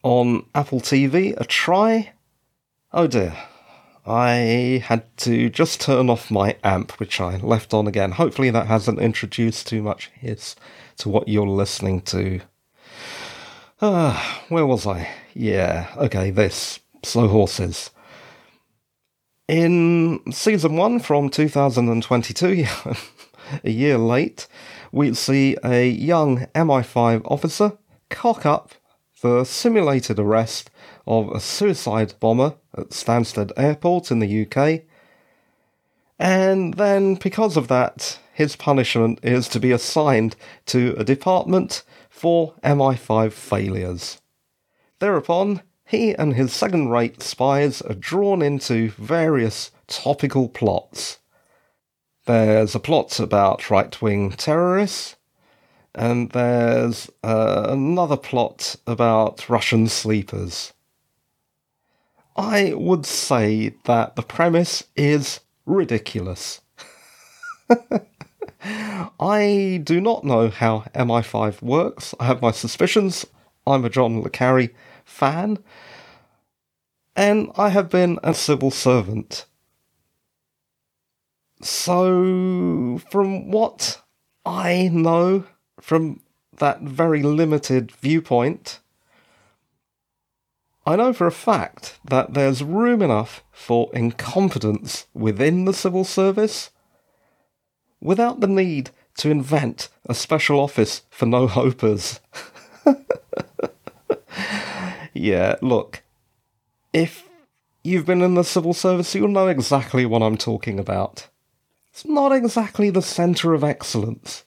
on 0.02 0.46
Apple 0.54 0.80
TV 0.80 1.38
a 1.38 1.44
try. 1.44 2.12
Oh 2.92 3.06
dear. 3.06 3.34
I 4.08 4.82
had 4.86 5.04
to 5.18 5.50
just 5.50 5.82
turn 5.82 6.08
off 6.08 6.30
my 6.30 6.56
amp, 6.64 6.92
which 6.92 7.20
I 7.20 7.36
left 7.36 7.74
on 7.74 7.86
again. 7.86 8.12
Hopefully, 8.12 8.48
that 8.48 8.66
hasn't 8.66 9.00
introduced 9.00 9.68
too 9.68 9.82
much 9.82 10.10
hiss 10.14 10.56
to 10.98 11.10
what 11.10 11.28
you're 11.28 11.46
listening 11.46 12.00
to. 12.02 12.40
Ah, 13.82 14.42
where 14.48 14.64
was 14.64 14.86
I? 14.86 15.10
Yeah, 15.34 15.88
okay, 15.98 16.30
this. 16.30 16.80
Slow 17.04 17.28
Horses. 17.28 17.90
In 19.46 20.20
season 20.32 20.76
one 20.76 21.00
from 21.00 21.28
2022, 21.28 22.64
a 23.64 23.70
year 23.70 23.98
late, 23.98 24.46
we 24.90 25.12
see 25.12 25.56
a 25.62 25.86
young 25.86 26.46
MI5 26.54 27.22
officer 27.30 27.76
cock 28.08 28.46
up 28.46 28.72
the 29.20 29.44
simulated 29.44 30.18
arrest 30.18 30.70
of 31.08 31.30
a 31.30 31.40
suicide 31.40 32.12
bomber 32.20 32.54
at 32.76 32.90
Stansted 32.90 33.50
Airport 33.56 34.10
in 34.10 34.18
the 34.18 34.46
UK. 34.46 34.82
And 36.18 36.74
then, 36.74 37.14
because 37.14 37.56
of 37.56 37.68
that, 37.68 38.18
his 38.34 38.54
punishment 38.54 39.18
is 39.22 39.48
to 39.48 39.58
be 39.58 39.72
assigned 39.72 40.36
to 40.66 40.94
a 40.98 41.04
department 41.04 41.82
for 42.10 42.54
MI5 42.62 43.32
failures. 43.32 44.20
Thereupon, 44.98 45.62
he 45.86 46.14
and 46.14 46.34
his 46.34 46.52
second 46.52 46.90
rate 46.90 47.22
spies 47.22 47.80
are 47.80 47.94
drawn 47.94 48.42
into 48.42 48.90
various 48.90 49.70
topical 49.86 50.48
plots. 50.50 51.20
There's 52.26 52.74
a 52.74 52.80
plot 52.80 53.18
about 53.18 53.70
right 53.70 54.00
wing 54.02 54.32
terrorists, 54.32 55.16
and 55.94 56.30
there's 56.32 57.08
uh, 57.24 57.68
another 57.70 58.18
plot 58.18 58.76
about 58.86 59.48
Russian 59.48 59.88
sleepers. 59.88 60.74
I 62.38 62.72
would 62.72 63.04
say 63.04 63.74
that 63.84 64.14
the 64.14 64.22
premise 64.22 64.84
is 64.94 65.40
ridiculous. 65.66 66.60
I 69.18 69.80
do 69.82 70.00
not 70.00 70.22
know 70.22 70.48
how 70.48 70.84
MI5 70.94 71.60
works. 71.62 72.14
I 72.20 72.26
have 72.26 72.40
my 72.40 72.52
suspicions. 72.52 73.26
I'm 73.66 73.84
a 73.84 73.90
John 73.90 74.22
Le 74.22 74.30
Carre 74.30 74.68
fan. 75.04 75.58
And 77.16 77.50
I 77.56 77.70
have 77.70 77.90
been 77.90 78.20
a 78.22 78.32
civil 78.32 78.70
servant. 78.70 79.44
So, 81.60 83.00
from 83.10 83.50
what 83.50 84.00
I 84.46 84.90
know, 84.92 85.42
from 85.80 86.20
that 86.58 86.82
very 86.82 87.24
limited 87.24 87.90
viewpoint, 87.90 88.78
I 90.88 90.96
know 90.96 91.12
for 91.12 91.26
a 91.26 91.30
fact 91.30 92.00
that 92.02 92.32
there's 92.32 92.64
room 92.64 93.02
enough 93.02 93.44
for 93.52 93.90
incompetence 93.92 95.06
within 95.12 95.66
the 95.66 95.74
civil 95.74 96.02
service 96.02 96.70
without 98.00 98.40
the 98.40 98.46
need 98.46 98.88
to 99.18 99.30
invent 99.30 99.90
a 100.06 100.14
special 100.14 100.58
office 100.58 101.02
for 101.10 101.26
no 101.26 101.46
hopers. 101.46 102.20
yeah, 105.12 105.56
look, 105.60 106.04
if 106.94 107.28
you've 107.84 108.06
been 108.06 108.22
in 108.22 108.34
the 108.34 108.42
civil 108.42 108.72
service, 108.72 109.14
you'll 109.14 109.28
know 109.28 109.48
exactly 109.48 110.06
what 110.06 110.22
I'm 110.22 110.38
talking 110.38 110.80
about. 110.80 111.28
It's 111.90 112.06
not 112.06 112.32
exactly 112.32 112.88
the 112.88 113.02
centre 113.02 113.52
of 113.52 113.62
excellence. 113.62 114.46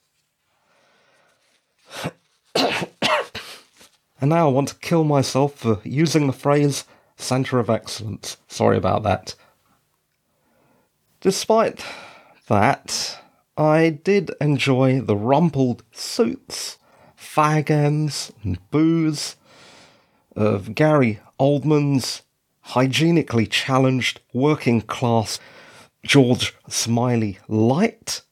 And 4.22 4.28
now 4.28 4.48
I 4.48 4.52
want 4.52 4.68
to 4.68 4.76
kill 4.76 5.02
myself 5.02 5.56
for 5.56 5.80
using 5.82 6.28
the 6.28 6.32
phrase 6.32 6.84
centre 7.16 7.58
of 7.58 7.68
excellence. 7.68 8.36
Sorry 8.46 8.76
about 8.76 9.02
that. 9.02 9.34
Despite 11.20 11.84
that, 12.46 13.18
I 13.56 13.90
did 13.90 14.30
enjoy 14.40 15.00
the 15.00 15.16
rumpled 15.16 15.82
suits, 15.90 16.78
fag 17.18 17.68
ends, 17.68 18.30
and 18.44 18.58
booze 18.70 19.34
of 20.36 20.76
Gary 20.76 21.18
Oldman's 21.40 22.22
hygienically 22.60 23.46
challenged 23.46 24.20
working 24.32 24.82
class 24.82 25.40
George 26.04 26.54
Smiley 26.68 27.40
light. 27.48 28.22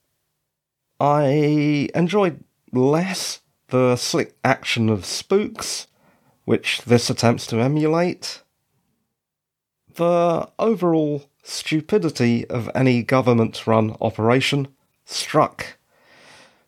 I 1.01 1.89
enjoyed 1.97 2.45
less 2.73 3.40
the 3.71 3.97
slick 3.97 4.37
action 4.45 4.89
of 4.89 5.05
spooks, 5.05 5.87
which 6.45 6.83
this 6.83 7.11
attempts 7.11 7.47
to 7.49 7.61
emulate. 7.61 8.43
The 9.95 10.49
overall 10.59 11.25
stupidity 11.43 12.47
of 12.49 12.71
any 12.75 13.03
government 13.03 13.67
run 13.67 13.97
operation 14.01 14.69
struck 15.05 15.79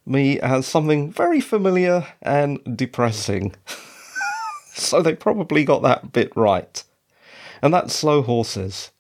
me 0.05 0.41
as 0.41 0.67
something 0.67 1.13
very 1.13 1.41
familiar 1.41 2.07
and 2.21 2.61
depressing. 2.77 3.55
so 4.75 5.03
they 5.03 5.15
probably 5.15 5.65
got 5.65 5.83
that 5.83 6.13
bit 6.13 6.33
right. 6.37 6.83
And 7.61 7.73
that's 7.73 7.95
Slow 7.95 8.23
Horses. 8.23 8.91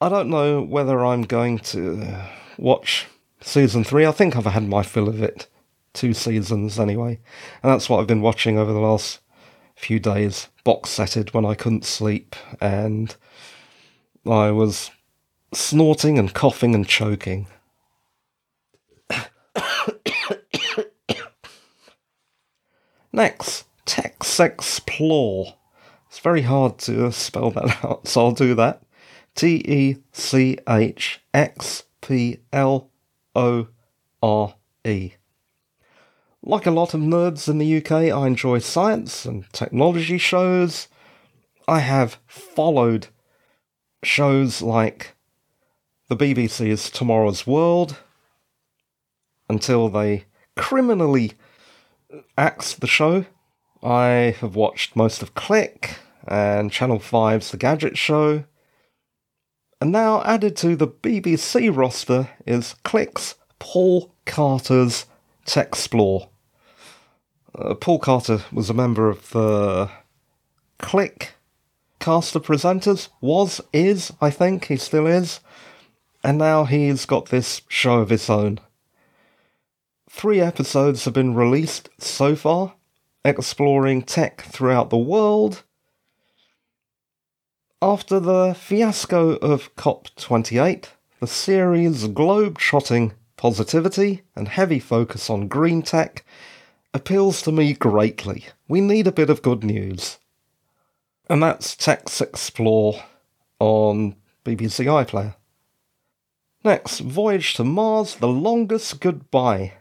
I 0.00 0.08
don't 0.08 0.30
know 0.30 0.62
whether 0.62 1.04
I'm 1.04 1.22
going 1.22 1.58
to 1.60 2.28
watch 2.58 3.06
season 3.40 3.82
three. 3.82 4.06
I 4.06 4.12
think 4.12 4.36
I've 4.36 4.44
had 4.44 4.68
my 4.68 4.82
fill 4.82 5.08
of 5.08 5.22
it. 5.22 5.48
Two 5.96 6.12
seasons 6.12 6.78
anyway. 6.78 7.18
And 7.62 7.72
that's 7.72 7.88
what 7.88 8.00
I've 8.00 8.06
been 8.06 8.20
watching 8.20 8.58
over 8.58 8.70
the 8.70 8.78
last 8.80 9.20
few 9.74 9.98
days. 9.98 10.50
Box 10.62 10.90
setted 10.90 11.32
when 11.32 11.46
I 11.46 11.54
couldn't 11.54 11.86
sleep. 11.86 12.36
And 12.60 13.16
I 14.26 14.50
was 14.50 14.90
snorting 15.54 16.18
and 16.18 16.34
coughing 16.34 16.74
and 16.74 16.86
choking. 16.86 17.46
Next, 23.10 23.64
TechXplore. 23.86 25.54
It's 26.08 26.18
very 26.18 26.42
hard 26.42 26.76
to 26.80 27.10
spell 27.10 27.50
that 27.52 27.82
out, 27.84 28.06
so 28.06 28.26
I'll 28.26 28.32
do 28.32 28.54
that. 28.54 28.82
T 29.34 29.62
E 29.66 29.96
C 30.12 30.58
H 30.68 31.22
X 31.32 31.84
P 32.02 32.40
L 32.52 32.90
O 33.34 33.68
R 34.22 34.54
E. 34.84 35.12
Like 36.48 36.64
a 36.64 36.70
lot 36.70 36.94
of 36.94 37.00
nerds 37.00 37.48
in 37.48 37.58
the 37.58 37.76
UK, 37.78 37.90
I 37.90 38.24
enjoy 38.28 38.60
science 38.60 39.24
and 39.24 39.52
technology 39.52 40.16
shows. 40.16 40.86
I 41.66 41.80
have 41.80 42.18
followed 42.28 43.08
shows 44.04 44.62
like 44.62 45.16
the 46.08 46.16
BBC's 46.16 46.88
Tomorrow's 46.88 47.48
World 47.48 47.96
until 49.50 49.88
they 49.88 50.26
criminally 50.54 51.32
axed 52.38 52.80
the 52.80 52.86
show. 52.86 53.24
I 53.82 54.36
have 54.38 54.54
watched 54.54 54.94
most 54.94 55.22
of 55.22 55.34
Click 55.34 55.98
and 56.28 56.70
Channel 56.70 57.00
5's 57.00 57.50
The 57.50 57.56
Gadget 57.56 57.98
Show. 57.98 58.44
And 59.80 59.90
now 59.90 60.22
added 60.22 60.54
to 60.58 60.76
the 60.76 60.86
BBC 60.86 61.76
roster 61.76 62.28
is 62.46 62.76
Click's 62.84 63.34
Paul 63.58 64.14
Carter's 64.26 65.06
TechXplore. 65.44 66.28
Uh, 67.58 67.74
Paul 67.74 67.98
Carter 67.98 68.42
was 68.52 68.68
a 68.68 68.74
member 68.74 69.08
of 69.08 69.30
the 69.30 69.90
Click 70.78 71.34
cast 71.98 72.36
of 72.36 72.44
presenters. 72.44 73.08
Was, 73.20 73.60
is, 73.72 74.12
I 74.20 74.30
think, 74.30 74.66
he 74.66 74.76
still 74.76 75.06
is. 75.06 75.40
And 76.22 76.38
now 76.38 76.64
he's 76.64 77.06
got 77.06 77.26
this 77.26 77.62
show 77.68 78.00
of 78.00 78.10
his 78.10 78.28
own. 78.28 78.60
Three 80.10 80.40
episodes 80.40 81.04
have 81.04 81.14
been 81.14 81.34
released 81.34 81.88
so 81.98 82.36
far, 82.36 82.74
exploring 83.24 84.02
tech 84.02 84.42
throughout 84.42 84.90
the 84.90 84.98
world. 84.98 85.62
After 87.80 88.20
the 88.20 88.54
fiasco 88.54 89.36
of 89.36 89.74
COP28, 89.76 90.86
the 91.20 91.26
series' 91.26 92.06
globe-trotting 92.08 93.12
positivity 93.36 94.22
and 94.34 94.48
heavy 94.48 94.78
focus 94.78 95.30
on 95.30 95.48
green 95.48 95.82
tech 95.82 96.24
appeals 96.96 97.42
to 97.42 97.52
me 97.52 97.74
greatly. 97.74 98.46
We 98.66 98.80
need 98.80 99.06
a 99.06 99.12
bit 99.12 99.30
of 99.30 99.42
good 99.42 99.62
news. 99.62 100.18
And 101.28 101.42
that's 101.42 101.76
TechXplore 101.76 103.02
on 103.60 104.16
BBC 104.44 104.86
iPlayer. 104.86 105.34
Next, 106.64 107.00
Voyage 107.00 107.54
to 107.54 107.64
Mars 107.64 108.16
The 108.16 108.28
Longest 108.28 109.00
Goodbye. 109.00 109.74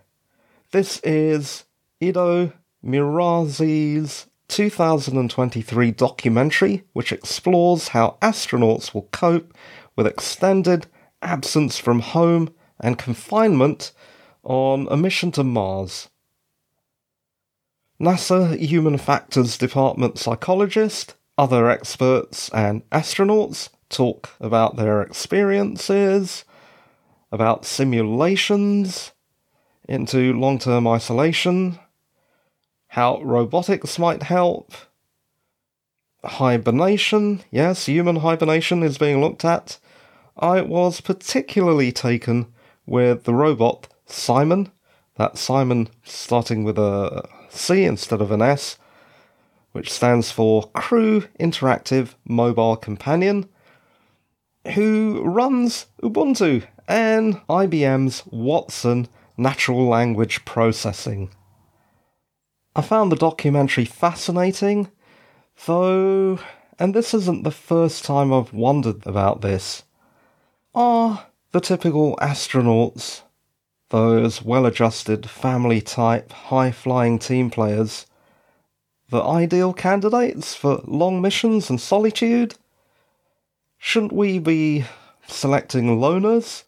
This 0.71 0.99
is 0.99 1.63
Ido 2.01 2.51
Mizrahy's 2.83 4.27
2023 4.49 5.91
documentary, 5.91 6.83
which 6.91 7.13
explores 7.13 7.87
how 7.89 8.17
astronauts 8.21 8.93
will 8.93 9.09
cope 9.13 9.55
with 9.95 10.05
extended 10.05 10.87
absence 11.21 11.77
from 11.77 12.01
home 12.01 12.53
and 12.79 12.97
confinement 12.97 13.93
on 14.43 14.87
a 14.91 14.97
mission 14.97 15.31
to 15.31 15.43
Mars. 15.43 16.09
NASA 17.99 18.57
Human 18.57 18.97
Factors 18.97 19.57
Department 19.57 20.19
psychologist, 20.19 21.15
other 21.37 21.69
experts, 21.69 22.49
and 22.49 22.87
astronauts 22.89 23.69
talk 23.89 24.31
about 24.41 24.75
their 24.75 25.01
experiences, 25.01 26.43
about 27.31 27.63
simulations 27.63 29.13
into 29.87 30.33
long 30.33 30.59
term 30.59 30.85
isolation, 30.87 31.79
how 32.89 33.21
robotics 33.21 33.97
might 33.97 34.23
help, 34.23 34.73
hibernation, 36.25 37.43
yes, 37.49 37.85
human 37.85 38.17
hibernation 38.17 38.83
is 38.83 38.97
being 38.97 39.21
looked 39.21 39.45
at. 39.45 39.77
I 40.37 40.59
was 40.61 40.99
particularly 40.99 41.93
taken 41.93 42.47
with 42.85 43.23
the 43.23 43.33
robot 43.33 43.87
CIMON, 44.05 44.71
that 45.15 45.37
CIMON 45.37 45.87
starting 46.03 46.65
with 46.65 46.77
a 46.77 47.23
C 47.55 47.83
instead 47.85 48.21
of 48.21 48.31
an 48.31 48.41
S, 48.41 48.77
which 49.71 49.91
stands 49.91 50.31
for 50.31 50.69
Crew 50.69 51.21
Interactive 51.39 52.15
Mobile 52.25 52.75
Companion, 52.75 53.49
who 54.73 55.21
runs 55.23 55.87
Ubuntu 56.01 56.65
and 56.87 57.35
IBM's 57.47 58.23
Watson 58.27 59.07
natural 59.37 59.87
language 59.87 60.45
processing. 60.45 61.29
I 62.75 62.81
found 62.81 63.11
the 63.11 63.15
documentary 63.15 63.85
fascinating, 63.85 64.89
though, 65.65 66.39
and 66.77 66.93
this 66.93 67.13
isn't 67.13 67.43
the 67.43 67.51
first 67.51 68.03
time 68.03 68.33
I've 68.33 68.53
wondered 68.53 69.05
about 69.07 69.41
this. 69.41 69.83
Are 70.73 71.27
the 71.51 71.61
typical 71.61 72.17
astronauts, 72.17 73.21
those 73.89 74.41
well 74.41 74.65
adjusted, 74.65 75.29
family 75.29 75.81
type, 75.81 76.31
high 76.31 76.71
flying 76.71 77.19
team 77.19 77.49
players, 77.49 78.05
the 79.09 79.23
ideal 79.23 79.73
candidates 79.73 80.55
for 80.55 80.81
long 80.85 81.21
missions 81.21 81.69
and 81.69 81.79
solitude? 81.79 82.55
Shouldn't 83.77 84.13
we 84.13 84.39
be 84.39 84.85
selecting 85.27 85.99
loners? 85.99 86.63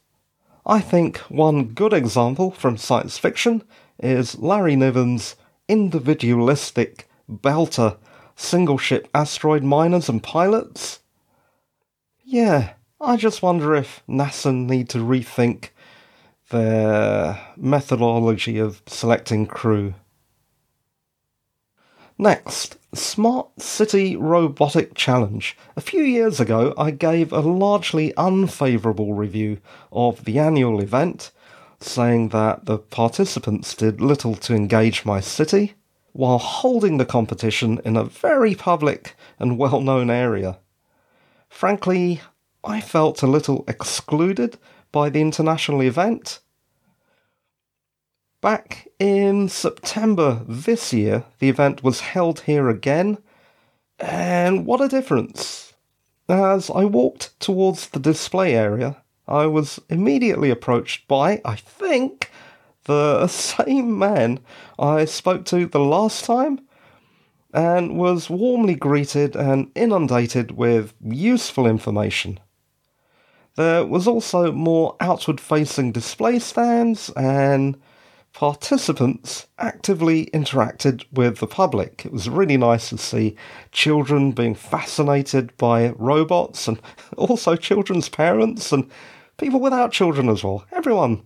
I 0.66 0.80
think 0.80 1.18
one 1.30 1.74
good 1.74 1.94
example 1.94 2.52
from 2.52 2.78
science 2.78 3.18
fiction 3.18 3.64
is 4.00 4.38
Larry 4.38 4.76
Niven's 4.76 5.36
individualistic 5.68 7.08
belter 7.30 7.98
single 8.36 8.78
ship 8.78 9.08
asteroid 9.14 9.64
miners 9.64 10.08
and 10.08 10.22
pilots. 10.22 11.00
Yeah, 12.24 12.74
I 13.02 13.18
just 13.18 13.42
wonder 13.42 13.76
if 13.76 14.04
NASA 14.08 14.54
need 14.54 14.90
to 14.90 15.00
rethink 15.00 15.70
their 16.50 17.40
methodology 17.58 18.58
of 18.58 18.82
selecting 18.88 19.46
crew. 19.46 19.94
Next, 22.18 22.78
Smart 22.96 23.62
City 23.62 24.16
Robotic 24.16 24.96
Challenge. 24.96 25.56
A 25.76 25.82
few 25.82 26.02
years 26.02 26.40
ago, 26.40 26.74
I 26.78 26.90
gave 26.90 27.32
a 27.32 27.42
largely 27.42 28.12
unfavourable 28.18 29.14
review 29.14 29.60
of 29.92 30.26
the 30.26 30.40
annual 30.40 30.82
event, 30.82 31.32
saying 31.80 32.30
that 32.30 32.66
the 32.66 32.80
participants 32.80 33.76
did 33.76 34.02
little 34.02 34.36
to 34.36 34.56
engage 34.56 35.06
my 35.06 35.20
city, 35.20 35.76
while 36.14 36.40
holding 36.40 36.98
the 36.98 37.06
competition 37.06 37.80
in 37.86 37.96
a 37.96 38.04
very 38.04 38.56
public 38.56 39.16
and 39.38 39.60
well 39.60 39.80
known 39.80 40.10
area. 40.10 40.58
Frankly, 41.50 42.22
I 42.64 42.82
felt 42.82 43.22
a 43.22 43.28
little 43.28 43.64
excluded 43.68 44.58
by 44.92 45.10
the 45.10 45.22
international 45.22 45.82
event 45.82 46.40
Back 48.40 48.88
in 49.00 49.50
September 49.50 50.44
this 50.48 50.94
year, 50.94 51.24
the 51.40 51.50
event 51.50 51.84
was 51.84 52.02
held 52.02 52.42
here 52.42 52.70
again, 52.70 53.18
and 54.00 54.64
what 54.64 54.80
a 54.80 54.88
difference! 54.88 55.74
As 56.30 56.70
I 56.70 56.86
walked 56.86 57.38
towards 57.40 57.90
the 57.90 58.00
display 58.00 58.54
area, 58.54 59.02
I 59.28 59.48
was 59.48 59.80
immediately 59.90 60.52
approached 60.52 61.08
by, 61.08 61.42
I 61.44 61.56
think, 61.56 62.30
the 62.84 63.26
same 63.28 63.98
man 63.98 64.40
I 64.78 65.06
spoke 65.06 65.44
to 65.46 65.66
the 65.66 65.80
last 65.80 66.24
time 66.24 66.60
and 67.52 67.98
was 67.98 68.30
warmly 68.30 68.76
greeted 68.76 69.36
and 69.36 69.72
inundated 69.74 70.52
with 70.52 70.94
useful 71.04 71.66
information. 71.66 72.40
There 73.58 73.86
was 73.88 74.08
also 74.08 74.52
more 74.52 74.96
outward 75.00 75.42
facing 75.42 75.92
display 75.92 76.38
stands 76.38 77.10
and 77.18 77.76
participants 78.34 79.48
actively 79.58 80.28
interacted 80.28 81.04
with 81.12 81.40
the 81.40 81.48
public. 81.48 82.06
It 82.06 82.14
was 82.14 82.30
really 82.30 82.56
nice 82.56 82.90
to 82.90 83.00
see 83.00 83.36
children 83.72 84.32
being 84.32 84.54
fascinated 84.54 85.58
by 85.58 85.90
robots 85.98 86.68
and 86.68 86.80
also 87.18 87.56
children's 87.56 88.10
parents 88.10 88.72
and 88.72 88.88
people 89.38 89.60
without 89.60 89.92
children 89.92 90.30
as 90.30 90.44
well. 90.44 90.64
Everyone 90.72 91.24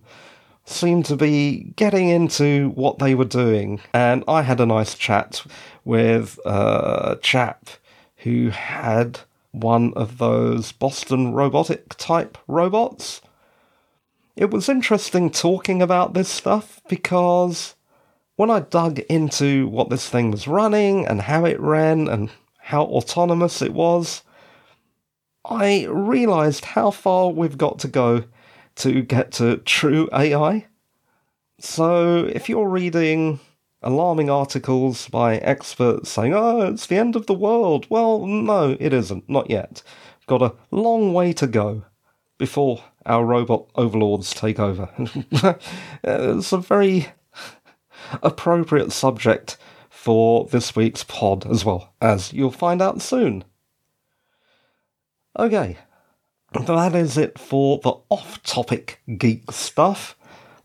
seemed 0.64 1.04
to 1.06 1.16
be 1.16 1.74
getting 1.76 2.08
into 2.08 2.70
what 2.70 2.98
they 2.98 3.14
were 3.14 3.26
doing. 3.26 3.78
And 3.92 4.24
I 4.26 4.40
had 4.40 4.58
a 4.58 4.64
nice 4.64 4.94
chat 4.94 5.44
with 5.84 6.38
a 6.46 7.18
chap 7.20 7.68
who 8.16 8.48
had 8.48 9.20
one 9.52 9.92
of 9.94 10.18
those 10.18 10.72
Boston 10.72 11.32
robotic 11.32 11.96
type 11.96 12.36
robots. 12.48 13.20
It 14.34 14.50
was 14.50 14.68
interesting 14.68 15.30
talking 15.30 15.80
about 15.80 16.14
this 16.14 16.28
stuff 16.28 16.80
because 16.88 17.74
when 18.36 18.50
I 18.50 18.60
dug 18.60 18.98
into 19.00 19.68
what 19.68 19.90
this 19.90 20.08
thing 20.08 20.30
was 20.30 20.48
running 20.48 21.06
and 21.06 21.22
how 21.22 21.44
it 21.44 21.60
ran 21.60 22.08
and 22.08 22.30
how 22.58 22.84
autonomous 22.84 23.60
it 23.60 23.74
was, 23.74 24.22
I 25.44 25.86
realised 25.88 26.64
how 26.64 26.90
far 26.90 27.30
we've 27.30 27.58
got 27.58 27.78
to 27.80 27.88
go 27.88 28.24
to 28.76 29.02
get 29.02 29.32
to 29.32 29.58
true 29.58 30.08
AI. 30.12 30.66
So 31.58 32.24
if 32.26 32.48
you're 32.48 32.68
reading 32.68 33.38
alarming 33.82 34.30
articles 34.30 35.08
by 35.08 35.36
experts 35.38 36.10
saying, 36.10 36.34
oh, 36.34 36.62
it's 36.62 36.86
the 36.86 36.96
end 36.96 37.16
of 37.16 37.26
the 37.26 37.34
world, 37.34 37.86
well, 37.88 38.26
no, 38.26 38.76
it 38.78 38.92
isn't, 38.92 39.28
not 39.28 39.50
yet. 39.50 39.82
Got 40.26 40.42
a 40.42 40.54
long 40.70 41.12
way 41.12 41.32
to 41.34 41.46
go 41.46 41.84
before 42.38 42.82
our 43.06 43.24
robot 43.24 43.66
overlords 43.74 44.32
take 44.32 44.58
over. 44.58 44.88
it's 46.04 46.52
a 46.52 46.58
very 46.58 47.08
appropriate 48.22 48.92
subject 48.92 49.56
for 49.88 50.46
this 50.46 50.74
week's 50.74 51.04
pod 51.04 51.46
as 51.50 51.64
well, 51.64 51.92
as 52.00 52.32
you'll 52.32 52.50
find 52.50 52.82
out 52.82 53.00
soon. 53.00 53.44
Okay, 55.38 55.78
that 56.52 56.94
is 56.94 57.16
it 57.16 57.38
for 57.38 57.78
the 57.78 57.94
off 58.08 58.42
topic 58.42 59.00
geek 59.16 59.50
stuff. 59.50 60.16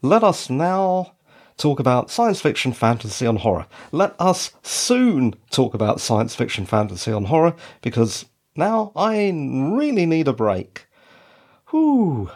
Let 0.02 0.24
us 0.24 0.50
now 0.50 1.14
talk 1.58 1.80
about 1.80 2.10
science 2.10 2.40
fiction, 2.40 2.72
fantasy, 2.72 3.26
and 3.26 3.40
horror. 3.40 3.68
Let 3.92 4.16
us 4.20 4.52
soon 4.64 5.36
talk 5.50 5.74
about 5.74 6.00
science 6.00 6.36
fiction, 6.36 6.66
fantasy, 6.66 7.12
and 7.12 7.28
horror 7.28 7.56
because 7.82 8.26
now 8.56 8.92
I 8.96 9.30
really 9.32 10.06
need 10.06 10.28
a 10.28 10.34
break. 10.34 10.88
Whew. 11.70 12.30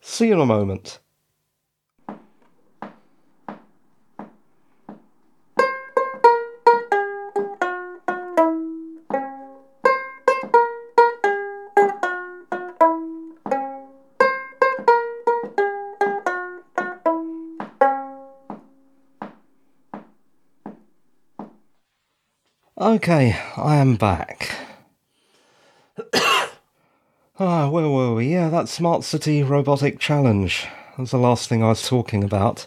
See 0.00 0.28
you 0.28 0.34
in 0.34 0.40
a 0.40 0.46
moment. 0.46 1.00
Okay, 22.96 23.38
I 23.58 23.76
am 23.76 23.96
back. 23.96 24.56
ah, 27.38 27.68
where 27.68 27.90
were 27.90 28.14
we? 28.14 28.32
Yeah, 28.32 28.48
that 28.48 28.70
Smart 28.70 29.04
City 29.04 29.42
Robotic 29.42 29.98
Challenge. 29.98 30.66
was 30.96 31.10
the 31.10 31.18
last 31.18 31.46
thing 31.46 31.62
I 31.62 31.68
was 31.68 31.86
talking 31.86 32.24
about. 32.24 32.66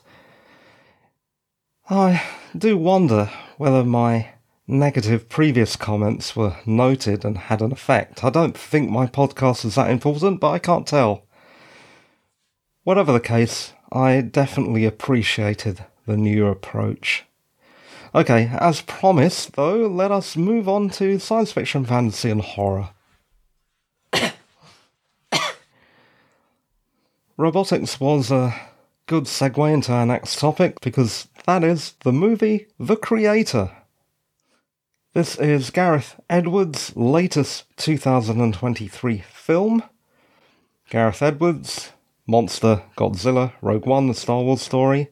I 1.89 2.21
do 2.55 2.77
wonder 2.77 3.31
whether 3.57 3.83
my 3.83 4.29
negative 4.67 5.29
previous 5.29 5.75
comments 5.75 6.35
were 6.35 6.57
noted 6.63 7.25
and 7.25 7.35
had 7.35 7.61
an 7.63 7.71
effect. 7.71 8.23
I 8.23 8.29
don't 8.29 8.55
think 8.55 8.91
my 8.91 9.07
podcast 9.07 9.65
is 9.65 9.73
that 9.73 9.89
important, 9.89 10.39
but 10.39 10.51
I 10.51 10.59
can't 10.59 10.85
tell. 10.85 11.23
Whatever 12.83 13.11
the 13.13 13.19
case, 13.19 13.73
I 13.91 14.21
definitely 14.21 14.85
appreciated 14.85 15.85
the 16.05 16.17
new 16.17 16.45
approach. 16.45 17.25
Okay, 18.13 18.49
as 18.59 18.81
promised, 18.81 19.53
though, 19.53 19.87
let 19.87 20.11
us 20.11 20.35
move 20.35 20.67
on 20.67 20.89
to 20.91 21.19
science 21.19 21.51
fiction, 21.51 21.85
fantasy, 21.85 22.31
and 22.31 22.41
horror. 22.41 22.89
Robotics 27.37 27.99
was 27.99 28.31
a 28.31 28.55
good 29.05 29.25
segue 29.25 29.71
into 29.71 29.91
our 29.93 30.07
next 30.07 30.39
topic 30.39 30.81
because 30.81 31.27
that 31.45 31.63
is 31.63 31.93
the 32.03 32.11
movie 32.11 32.65
The 32.79 32.95
Creator. 32.95 33.69
This 35.13 35.35
is 35.37 35.69
Gareth 35.69 36.19
Edwards' 36.31 36.95
latest 36.95 37.65
2023 37.77 39.23
film. 39.31 39.83
Gareth 40.89 41.21
Edwards, 41.21 41.91
Monster, 42.25 42.81
Godzilla, 42.97 43.53
Rogue 43.61 43.85
One, 43.85 44.07
the 44.07 44.15
Star 44.15 44.41
Wars 44.41 44.63
story, 44.63 45.09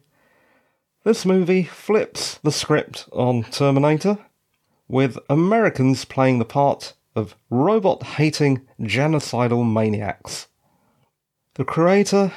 this 1.08 1.26
movie 1.26 1.64
flips 1.64 2.38
the 2.44 2.52
script 2.52 3.08
on 3.14 3.42
Terminator, 3.44 4.18
with 4.90 5.18
Americans 5.30 6.04
playing 6.04 6.38
the 6.38 6.44
part 6.44 6.96
of 7.16 7.34
robot 7.50 8.04
hating 8.04 8.68
genocidal 8.82 9.66
maniacs. 9.66 10.50
The 11.54 11.64
creator 11.64 12.34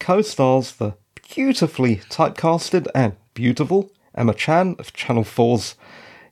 co 0.00 0.22
stars 0.22 0.72
the 0.72 0.96
beautifully 1.14 1.98
typecasted 2.10 2.88
and 2.96 3.14
beautiful 3.32 3.92
Gemma 4.16 4.34
Chan 4.34 4.74
of 4.80 4.92
Channel 4.92 5.22
4's 5.22 5.76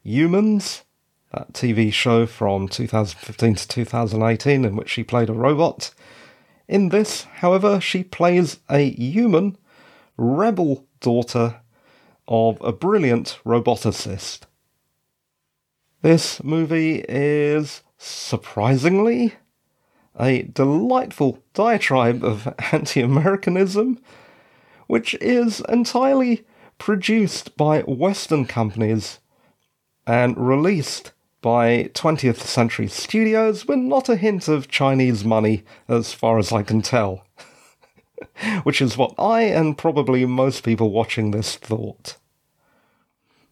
Humans, 0.03 0.83
that 1.33 1.53
TV 1.53 1.93
show 1.93 2.27
from 2.27 2.67
2015 2.67 3.55
to 3.55 3.69
2018 3.69 4.64
in 4.64 4.75
which 4.75 4.91
she 4.91 5.05
played 5.05 5.31
a 5.31 5.33
robot. 5.33 5.95
In 6.67 6.88
this, 6.88 7.23
however, 7.35 7.81
she 7.81 8.03
plays 8.03 8.59
a 8.69 8.91
human 8.91 9.57
rebel 10.17 10.85
daughter 10.99 11.61
of 12.29 12.61
a 12.61 12.73
brilliant 12.73 13.41
roboticist. 13.45 14.41
This 16.03 16.45
movie 16.45 17.05
is 17.09 17.83
surprisingly 17.97 19.35
a 20.21 20.43
delightful 20.43 21.43
diatribe 21.55 22.23
of 22.23 22.55
anti 22.73 23.01
Americanism, 23.01 23.99
which 24.87 25.14
is 25.14 25.62
entirely 25.69 26.45
produced 26.79 27.57
by 27.57 27.81
Western 27.81 28.47
companies 28.47 29.19
and 30.07 30.37
released 30.37 31.12
by 31.41 31.91
20th 31.95 32.38
Century 32.38 32.88
Studios 32.88 33.67
with 33.67 33.79
not 33.79 34.09
a 34.09 34.17
hint 34.17 34.49
of 34.49 34.69
Chinese 34.69 35.25
money, 35.25 35.64
as 35.88 36.12
far 36.12 36.38
as 36.38 36.53
I 36.53 36.62
can 36.62 36.83
tell. 36.83 37.25
which 38.62 38.81
is 38.81 38.96
what 38.96 39.14
I 39.18 39.42
and 39.42 39.76
probably 39.76 40.24
most 40.26 40.62
people 40.62 40.90
watching 40.90 41.31
this 41.31 41.57
thought. 41.57 42.16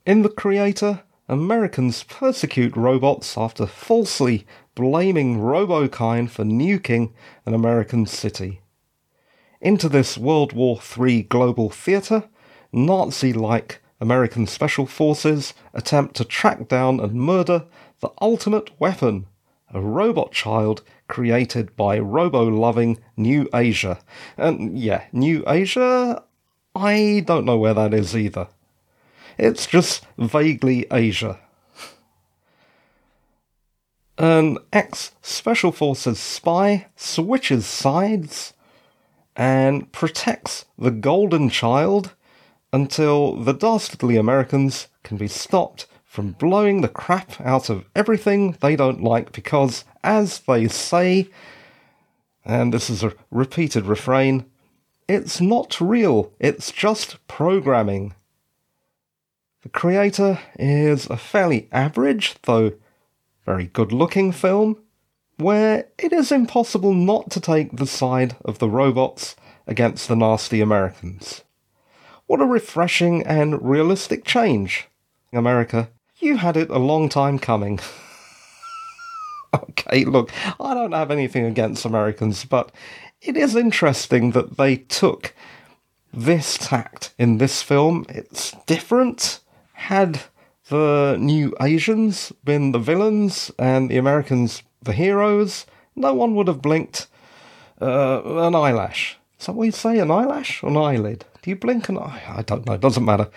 In 0.04 0.22
The 0.22 0.28
Creator, 0.28 1.02
Americans 1.28 2.04
persecute 2.04 2.76
robots 2.76 3.36
after 3.36 3.66
falsely 3.66 4.46
blaming 4.76 5.38
Robokind 5.38 6.30
for 6.30 6.44
nuking 6.44 7.12
an 7.44 7.54
American 7.54 8.06
city. 8.06 8.60
Into 9.60 9.88
this 9.88 10.16
World 10.16 10.52
War 10.52 10.78
III 10.96 11.22
global 11.24 11.70
theatre, 11.70 12.28
Nazi 12.72 13.32
like 13.32 13.82
American 14.00 14.46
special 14.46 14.86
forces 14.86 15.54
attempt 15.74 16.14
to 16.16 16.24
track 16.24 16.68
down 16.68 17.00
and 17.00 17.14
murder 17.14 17.64
the 18.00 18.10
ultimate 18.20 18.78
weapon, 18.78 19.26
a 19.72 19.80
robot 19.80 20.32
child 20.32 20.82
created 21.08 21.76
by 21.76 21.98
robo 21.98 22.44
loving 22.44 22.98
New 23.16 23.48
Asia. 23.54 23.98
And 24.36 24.78
yeah, 24.78 25.04
New 25.12 25.44
Asia? 25.46 26.22
I 26.74 27.22
don't 27.26 27.44
know 27.44 27.58
where 27.58 27.74
that 27.74 27.94
is 27.94 28.16
either. 28.16 28.48
It's 29.38 29.66
just 29.66 30.06
vaguely 30.18 30.86
Asia. 30.90 31.38
An 34.18 34.58
ex 34.72 35.12
Special 35.20 35.72
Forces 35.72 36.18
spy 36.18 36.86
switches 36.96 37.66
sides 37.66 38.54
and 39.36 39.92
protects 39.92 40.64
the 40.78 40.90
Golden 40.90 41.50
Child 41.50 42.14
until 42.72 43.36
the 43.36 43.52
dastardly 43.52 44.16
Americans 44.16 44.88
can 45.02 45.18
be 45.18 45.28
stopped 45.28 45.86
from 46.16 46.32
blowing 46.32 46.80
the 46.80 46.88
crap 46.88 47.38
out 47.42 47.68
of 47.68 47.84
everything 47.94 48.56
they 48.62 48.74
don't 48.74 49.02
like 49.02 49.32
because, 49.32 49.84
as 50.02 50.38
they 50.48 50.66
say, 50.66 51.28
and 52.42 52.72
this 52.72 52.88
is 52.88 53.04
a 53.04 53.12
repeated 53.30 53.84
refrain, 53.84 54.46
it's 55.06 55.42
not 55.42 55.78
real, 55.78 56.32
it's 56.40 56.72
just 56.72 57.18
programming. 57.28 58.14
The 59.60 59.68
Creator 59.68 60.38
is 60.58 61.04
a 61.10 61.18
fairly 61.18 61.68
average, 61.70 62.36
though 62.44 62.72
very 63.44 63.66
good 63.66 63.92
looking 63.92 64.32
film, 64.32 64.78
where 65.36 65.86
it 65.98 66.14
is 66.14 66.32
impossible 66.32 66.94
not 66.94 67.30
to 67.32 67.40
take 67.40 67.76
the 67.76 67.86
side 67.86 68.36
of 68.42 68.58
the 68.58 68.70
robots 68.70 69.36
against 69.66 70.08
the 70.08 70.16
nasty 70.16 70.62
Americans. 70.62 71.42
What 72.24 72.40
a 72.40 72.46
refreshing 72.46 73.22
and 73.26 73.60
realistic 73.62 74.24
change. 74.24 74.88
America, 75.30 75.90
you 76.18 76.36
had 76.36 76.56
it 76.56 76.70
a 76.70 76.78
long 76.78 77.08
time 77.08 77.38
coming. 77.38 77.78
okay, 79.54 80.04
look, 80.04 80.30
I 80.60 80.74
don't 80.74 80.92
have 80.92 81.10
anything 81.10 81.44
against 81.44 81.84
Americans, 81.84 82.44
but 82.44 82.72
it 83.20 83.36
is 83.36 83.56
interesting 83.56 84.32
that 84.32 84.56
they 84.56 84.76
took 84.76 85.34
this 86.12 86.56
tact 86.58 87.14
in 87.18 87.38
this 87.38 87.62
film. 87.62 88.06
It's 88.08 88.52
different. 88.66 89.40
Had 89.72 90.22
the 90.68 91.16
new 91.18 91.54
Asians 91.60 92.32
been 92.44 92.72
the 92.72 92.78
villains 92.78 93.50
and 93.58 93.90
the 93.90 93.98
Americans 93.98 94.62
the 94.82 94.92
heroes, 94.92 95.66
no 95.94 96.14
one 96.14 96.34
would 96.34 96.48
have 96.48 96.62
blinked 96.62 97.08
uh, 97.80 98.22
an 98.24 98.54
eyelash. 98.54 99.18
Is 99.38 99.46
that 99.46 99.52
what 99.52 99.64
you 99.64 99.72
say, 99.72 99.98
an 99.98 100.10
eyelash 100.10 100.62
or 100.62 100.70
an 100.70 100.76
eyelid? 100.76 101.24
Do 101.42 101.50
you 101.50 101.56
blink 101.56 101.88
an 101.88 101.98
eye? 101.98 102.22
I 102.28 102.42
don't 102.42 102.66
know, 102.66 102.74
It 102.74 102.80
doesn't 102.80 103.04
matter. 103.04 103.28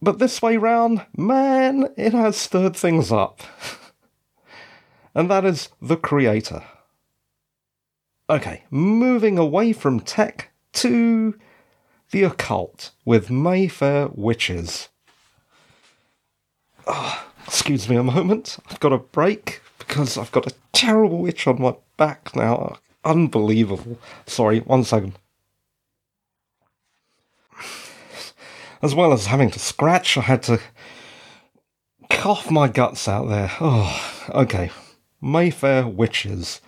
But 0.00 0.18
this 0.18 0.40
way 0.40 0.56
round, 0.56 1.04
man, 1.16 1.88
it 1.96 2.12
has 2.12 2.36
stirred 2.36 2.76
things 2.76 3.10
up. 3.10 3.40
and 5.14 5.30
that 5.30 5.44
is 5.44 5.70
the 5.82 5.96
creator. 5.96 6.62
Okay, 8.30 8.64
moving 8.70 9.38
away 9.38 9.72
from 9.72 10.00
tech 10.00 10.50
to 10.74 11.38
the 12.10 12.22
occult 12.22 12.92
with 13.04 13.30
Mayfair 13.30 14.08
witches. 14.12 14.88
Oh, 16.86 17.26
excuse 17.46 17.88
me 17.88 17.96
a 17.96 18.02
moment, 18.02 18.58
I've 18.70 18.80
got 18.80 18.92
a 18.92 18.98
break 18.98 19.62
because 19.78 20.16
I've 20.16 20.32
got 20.32 20.46
a 20.46 20.54
terrible 20.72 21.26
itch 21.26 21.46
on 21.46 21.60
my 21.60 21.74
back 21.96 22.36
now. 22.36 22.78
Unbelievable. 23.04 23.98
Sorry, 24.26 24.60
one 24.60 24.84
second. 24.84 25.14
As 28.80 28.94
well 28.94 29.12
as 29.12 29.26
having 29.26 29.50
to 29.50 29.58
scratch, 29.58 30.16
I 30.16 30.22
had 30.22 30.42
to 30.44 30.60
cough 32.08 32.50
my 32.50 32.68
guts 32.68 33.08
out 33.08 33.28
there. 33.28 33.50
Oh, 33.60 34.24
okay. 34.30 34.70
Mayfair 35.20 35.86
Witches. 35.86 36.60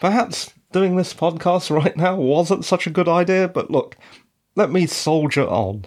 Perhaps 0.00 0.52
doing 0.72 0.96
this 0.96 1.12
podcast 1.12 1.70
right 1.70 1.96
now 1.96 2.16
wasn't 2.16 2.64
such 2.64 2.86
a 2.86 2.90
good 2.90 3.08
idea, 3.08 3.48
but 3.48 3.70
look, 3.70 3.96
let 4.54 4.70
me 4.70 4.86
soldier 4.86 5.46
on. 5.46 5.84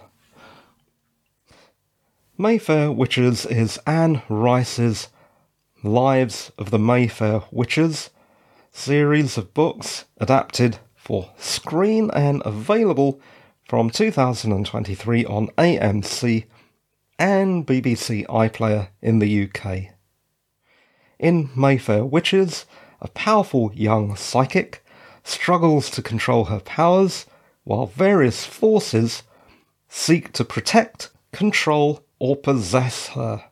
Mayfair 2.38 2.90
Witches 2.90 3.44
is 3.46 3.78
Anne 3.86 4.22
Rice's 4.28 5.08
Lives 5.82 6.52
of 6.58 6.70
the 6.70 6.78
Mayfair 6.78 7.42
Witches 7.50 8.10
series 8.72 9.36
of 9.36 9.52
books 9.52 10.06
adapted 10.18 10.78
for 10.94 11.30
screen 11.36 12.10
and 12.14 12.42
available 12.44 13.20
from 13.72 13.88
2023 13.88 15.24
on 15.24 15.48
AMC 15.56 16.44
and 17.18 17.66
BBC 17.66 18.26
iPlayer 18.26 18.88
in 19.00 19.18
the 19.18 19.48
UK. 19.48 19.94
In 21.18 21.48
Mayfair 21.56 22.04
Witches, 22.04 22.66
a 23.00 23.08
powerful 23.08 23.72
young 23.72 24.14
psychic 24.14 24.84
struggles 25.24 25.88
to 25.92 26.02
control 26.02 26.44
her 26.44 26.60
powers 26.60 27.24
while 27.64 27.86
various 27.86 28.44
forces 28.44 29.22
seek 29.88 30.34
to 30.34 30.44
protect, 30.44 31.08
control, 31.32 32.04
or 32.18 32.36
possess 32.36 33.08
her. 33.14 33.42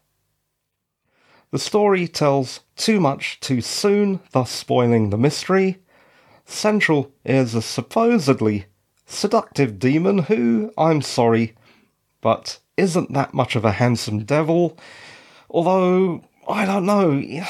The 1.50 1.59
story 1.59 2.06
tells 2.06 2.61
too 2.76 3.00
much 3.00 3.40
too 3.40 3.62
soon, 3.62 4.20
thus 4.33 4.50
spoiling 4.50 5.09
the 5.09 5.16
mystery. 5.16 5.78
Central 6.44 7.11
is 7.24 7.54
a 7.54 7.62
supposedly 7.62 8.66
seductive 9.11 9.79
demon 9.79 10.18
who, 10.18 10.73
I'm 10.79 11.03
sorry, 11.03 11.55
but 12.20 12.59
isn't 12.77 13.12
that 13.12 13.35
much 13.35 13.57
of 13.57 13.64
a 13.64 13.73
handsome 13.73 14.25
devil. 14.25 14.79
Although, 15.51 16.25
I 16.49 16.64
don't 16.64 16.87
know. 16.87 17.11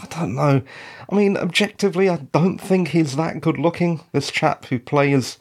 I 0.00 0.06
don't 0.10 0.34
know. 0.34 0.62
I 1.10 1.14
mean, 1.14 1.36
objectively, 1.36 2.08
I 2.08 2.16
don't 2.16 2.58
think 2.58 2.88
he's 2.88 3.16
that 3.16 3.40
good 3.40 3.58
looking. 3.58 4.00
This 4.12 4.30
chap 4.30 4.66
who 4.66 4.78
plays 4.78 5.38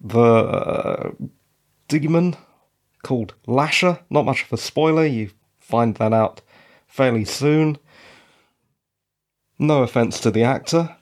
the 0.00 0.20
uh, 0.20 1.10
demon 1.88 2.36
called 3.02 3.34
Lasher. 3.46 4.00
Not 4.10 4.24
much 4.24 4.44
of 4.44 4.52
a 4.52 4.56
spoiler, 4.56 5.06
you 5.06 5.30
find 5.58 5.94
that 5.96 6.12
out 6.12 6.42
fairly 6.86 7.24
soon. 7.24 7.78
No 9.58 9.82
offence 9.82 10.20
to 10.20 10.30
the 10.30 10.42
actor. 10.42 10.96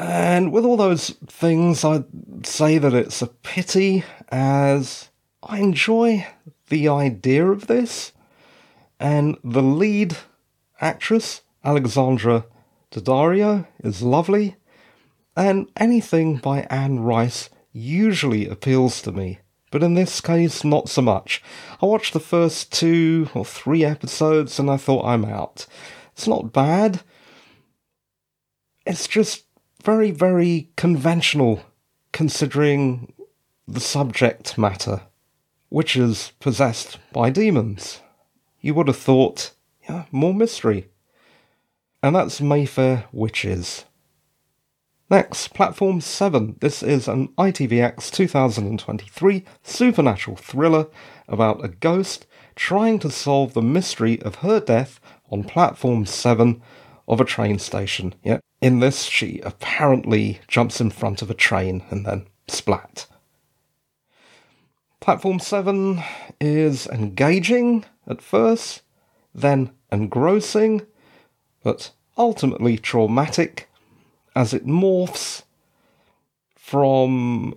And 0.00 0.50
with 0.50 0.64
all 0.64 0.78
those 0.78 1.10
things, 1.26 1.84
I'd 1.84 2.46
say 2.46 2.78
that 2.78 2.94
it's 2.94 3.20
a 3.20 3.26
pity 3.26 4.02
as 4.30 5.10
I 5.42 5.58
enjoy 5.58 6.26
the 6.70 6.88
idea 6.88 7.46
of 7.46 7.66
this. 7.66 8.12
And 8.98 9.36
the 9.44 9.60
lead 9.60 10.16
actress, 10.80 11.42
Alexandra 11.62 12.46
Daddario, 12.90 13.66
is 13.84 14.00
lovely. 14.00 14.56
And 15.36 15.70
anything 15.76 16.38
by 16.38 16.60
Anne 16.70 17.00
Rice 17.00 17.50
usually 17.70 18.48
appeals 18.48 19.02
to 19.02 19.12
me 19.12 19.40
but 19.70 19.84
in 19.84 19.94
this 19.94 20.20
case, 20.20 20.64
not 20.64 20.88
so 20.88 21.00
much. 21.00 21.40
I 21.80 21.86
watched 21.86 22.12
the 22.12 22.18
first 22.18 22.72
two 22.72 23.28
or 23.34 23.44
three 23.44 23.84
episodes 23.84 24.58
and 24.58 24.68
I 24.68 24.76
thought 24.76 25.06
I'm 25.06 25.24
out. 25.24 25.66
It's 26.12 26.26
not 26.26 26.52
bad. 26.52 27.02
It's 28.84 29.06
just 29.06 29.44
very, 29.82 30.10
very 30.10 30.70
conventional 30.76 31.62
considering 32.12 33.12
the 33.66 33.80
subject 33.80 34.58
matter, 34.58 35.02
which 35.68 35.96
is 35.96 36.32
possessed 36.40 36.98
by 37.12 37.30
demons. 37.30 38.00
You 38.60 38.74
would 38.74 38.88
have 38.88 38.96
thought, 38.96 39.52
yeah, 39.88 40.04
more 40.10 40.34
mystery. 40.34 40.88
And 42.02 42.16
that's 42.16 42.40
Mayfair 42.40 43.04
Witches. 43.12 43.84
Next, 45.10 45.54
Platform 45.54 46.00
7. 46.00 46.56
This 46.60 46.82
is 46.82 47.08
an 47.08 47.28
ITVX 47.36 48.10
2023 48.12 49.44
supernatural 49.62 50.36
thriller 50.36 50.86
about 51.26 51.64
a 51.64 51.68
ghost 51.68 52.26
trying 52.54 52.98
to 53.00 53.10
solve 53.10 53.54
the 53.54 53.62
mystery 53.62 54.22
of 54.22 54.36
her 54.36 54.60
death 54.60 55.00
on 55.30 55.42
Platform 55.44 56.06
7 56.06 56.62
of 57.08 57.20
a 57.20 57.24
train 57.24 57.58
station. 57.58 58.14
Yeah, 58.22 58.38
in 58.60 58.80
this, 58.80 59.04
she 59.04 59.40
apparently 59.40 60.40
jumps 60.46 60.80
in 60.80 60.90
front 60.90 61.22
of 61.22 61.30
a 61.30 61.34
train 61.34 61.82
and 61.90 62.04
then 62.04 62.26
splat. 62.48 63.06
Platform 65.00 65.38
7 65.38 66.02
is 66.40 66.86
engaging 66.88 67.86
at 68.06 68.20
first, 68.20 68.82
then 69.34 69.70
engrossing, 69.90 70.82
but 71.62 71.92
ultimately 72.18 72.76
traumatic 72.76 73.70
as 74.36 74.52
it 74.52 74.66
morphs 74.66 75.42
from 76.54 77.54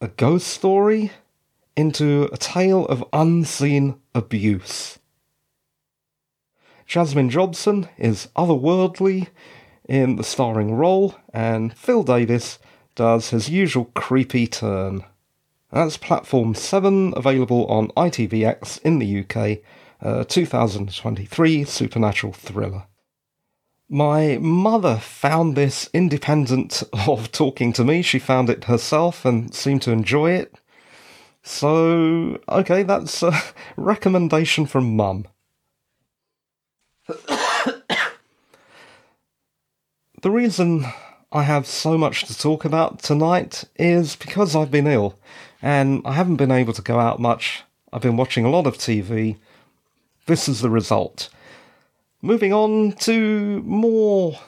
a 0.00 0.08
ghost 0.08 0.48
story 0.48 1.12
into 1.76 2.30
a 2.32 2.36
tale 2.38 2.86
of 2.86 3.04
unseen 3.12 4.00
abuse. 4.14 4.98
Jasmine 6.86 7.28
Jobson 7.28 7.88
is 7.98 8.28
otherworldly 8.36 9.28
in 9.88 10.16
the 10.16 10.24
starring 10.24 10.74
role, 10.74 11.14
and 11.32 11.76
Phil 11.76 12.02
Davis 12.02 12.58
does 12.94 13.30
his 13.30 13.48
usual 13.48 13.86
creepy 13.94 14.46
turn. 14.46 15.04
That's 15.72 15.96
Platform 15.96 16.54
7, 16.54 17.12
available 17.16 17.66
on 17.66 17.88
ITVX 17.88 18.80
in 18.82 18.98
the 18.98 19.20
UK, 19.20 19.58
uh, 20.00 20.24
2023 20.24 21.64
supernatural 21.64 22.32
thriller. 22.32 22.84
My 23.88 24.38
mother 24.38 24.96
found 24.96 25.54
this 25.54 25.88
independent 25.92 26.82
of 27.06 27.30
talking 27.30 27.72
to 27.74 27.84
me. 27.84 28.02
She 28.02 28.18
found 28.18 28.50
it 28.50 28.64
herself 28.64 29.24
and 29.24 29.54
seemed 29.54 29.82
to 29.82 29.92
enjoy 29.92 30.32
it. 30.32 30.54
So, 31.42 32.40
okay, 32.48 32.82
that's 32.82 33.22
a 33.22 33.32
recommendation 33.76 34.66
from 34.66 34.96
mum. 34.96 35.26
The 40.26 40.32
reason 40.32 40.84
I 41.30 41.44
have 41.44 41.68
so 41.68 41.96
much 41.96 42.24
to 42.24 42.36
talk 42.36 42.64
about 42.64 42.98
tonight 42.98 43.62
is 43.76 44.16
because 44.16 44.56
I've 44.56 44.72
been 44.72 44.88
ill 44.88 45.16
and 45.62 46.02
I 46.04 46.14
haven't 46.14 46.34
been 46.34 46.50
able 46.50 46.72
to 46.72 46.82
go 46.82 46.98
out 46.98 47.20
much. 47.20 47.62
I've 47.92 48.02
been 48.02 48.16
watching 48.16 48.44
a 48.44 48.50
lot 48.50 48.66
of 48.66 48.76
TV. 48.76 49.38
This 50.26 50.48
is 50.48 50.62
the 50.62 50.68
result. 50.68 51.28
Moving 52.22 52.52
on 52.52 52.94
to 53.02 53.62
more 53.62 54.40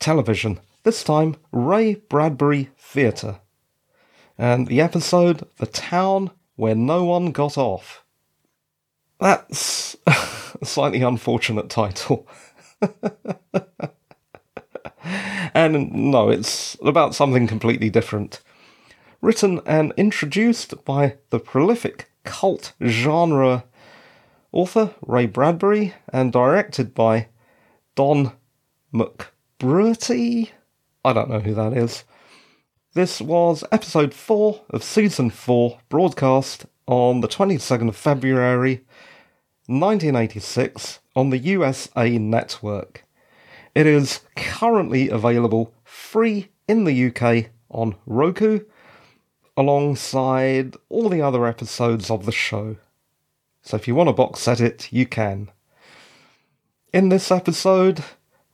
television, 0.00 0.60
this 0.82 1.02
time 1.02 1.36
Ray 1.50 1.94
Bradbury 1.94 2.68
Theatre. 2.76 3.40
And 4.36 4.66
the 4.66 4.82
episode, 4.82 5.48
The 5.56 5.66
Town 5.66 6.30
Where 6.56 6.74
No 6.74 7.06
One 7.06 7.32
Got 7.32 7.56
Off. 7.56 8.04
That's 9.18 9.96
a 10.06 10.66
slightly 10.66 11.00
unfortunate 11.00 11.70
title. 11.70 12.28
and 15.66 15.92
no, 15.92 16.30
it's 16.30 16.76
about 16.84 17.14
something 17.14 17.46
completely 17.46 17.90
different. 17.90 18.40
Written 19.20 19.60
and 19.66 19.92
introduced 19.96 20.84
by 20.84 21.16
the 21.30 21.38
prolific 21.38 22.10
cult 22.24 22.72
genre 22.82 23.64
author 24.52 24.94
Ray 25.06 25.26
Bradbury 25.26 25.94
and 26.12 26.32
directed 26.32 26.94
by 26.94 27.28
Don 27.94 28.32
McBrearty. 28.92 30.50
I 31.04 31.12
don't 31.12 31.30
know 31.30 31.40
who 31.40 31.54
that 31.54 31.72
is. 31.72 32.04
This 32.94 33.20
was 33.20 33.62
episode 33.70 34.12
4 34.12 34.62
of 34.70 34.82
season 34.82 35.30
4, 35.30 35.78
broadcast 35.88 36.66
on 36.86 37.20
the 37.20 37.28
22nd 37.28 37.88
of 37.88 37.96
February 37.96 38.84
1986 39.66 40.98
on 41.14 41.30
the 41.30 41.38
USA 41.38 42.18
Network. 42.18 43.04
It 43.74 43.86
is 43.86 44.20
currently 44.34 45.08
available 45.08 45.72
free 45.84 46.48
in 46.66 46.84
the 46.84 47.06
UK 47.06 47.50
on 47.70 47.94
Roku, 48.04 48.60
alongside 49.56 50.74
all 50.88 51.08
the 51.08 51.22
other 51.22 51.46
episodes 51.46 52.10
of 52.10 52.26
the 52.26 52.32
show. 52.32 52.76
So 53.62 53.76
if 53.76 53.86
you 53.86 53.94
want 53.94 54.08
to 54.08 54.12
box 54.12 54.40
set 54.40 54.60
it, 54.60 54.92
you 54.92 55.06
can. 55.06 55.50
In 56.92 57.10
this 57.10 57.30
episode, 57.30 58.02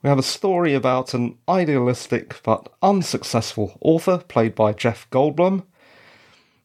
we 0.03 0.09
have 0.09 0.19
a 0.19 0.23
story 0.23 0.75
about 0.75 1.15
an 1.15 1.37
idealistic 1.49 2.39
but 2.43 2.71
unsuccessful 2.83 3.77
author 3.81 4.19
played 4.19 4.53
by 4.53 4.73
Jeff 4.73 5.09
Goldblum, 5.09 5.63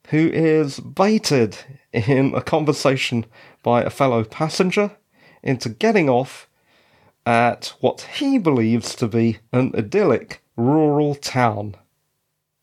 who 0.08 0.28
is 0.28 0.78
baited 0.78 1.56
in 1.92 2.34
a 2.34 2.42
conversation 2.42 3.24
by 3.62 3.82
a 3.82 3.90
fellow 3.90 4.24
passenger 4.24 4.90
into 5.42 5.70
getting 5.70 6.10
off 6.10 6.48
at 7.24 7.72
what 7.80 8.02
he 8.18 8.38
believes 8.38 8.94
to 8.96 9.08
be 9.08 9.38
an 9.52 9.72
idyllic 9.76 10.42
rural 10.56 11.14
town. 11.14 11.76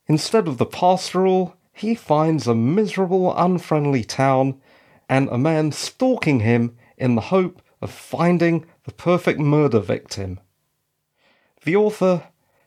Instead 0.07 0.47
of 0.47 0.57
the 0.57 0.65
pastoral, 0.65 1.55
he 1.71 1.95
finds 1.95 2.47
a 2.47 2.55
miserable, 2.55 3.35
unfriendly 3.37 4.03
town 4.03 4.59
and 5.07 5.29
a 5.29 5.37
man 5.37 5.71
stalking 5.71 6.41
him 6.41 6.75
in 6.97 7.15
the 7.15 7.21
hope 7.21 7.61
of 7.81 7.91
finding 7.91 8.65
the 8.83 8.91
perfect 8.91 9.39
murder 9.39 9.79
victim. 9.79 10.39
The 11.63 11.75
author 11.75 12.23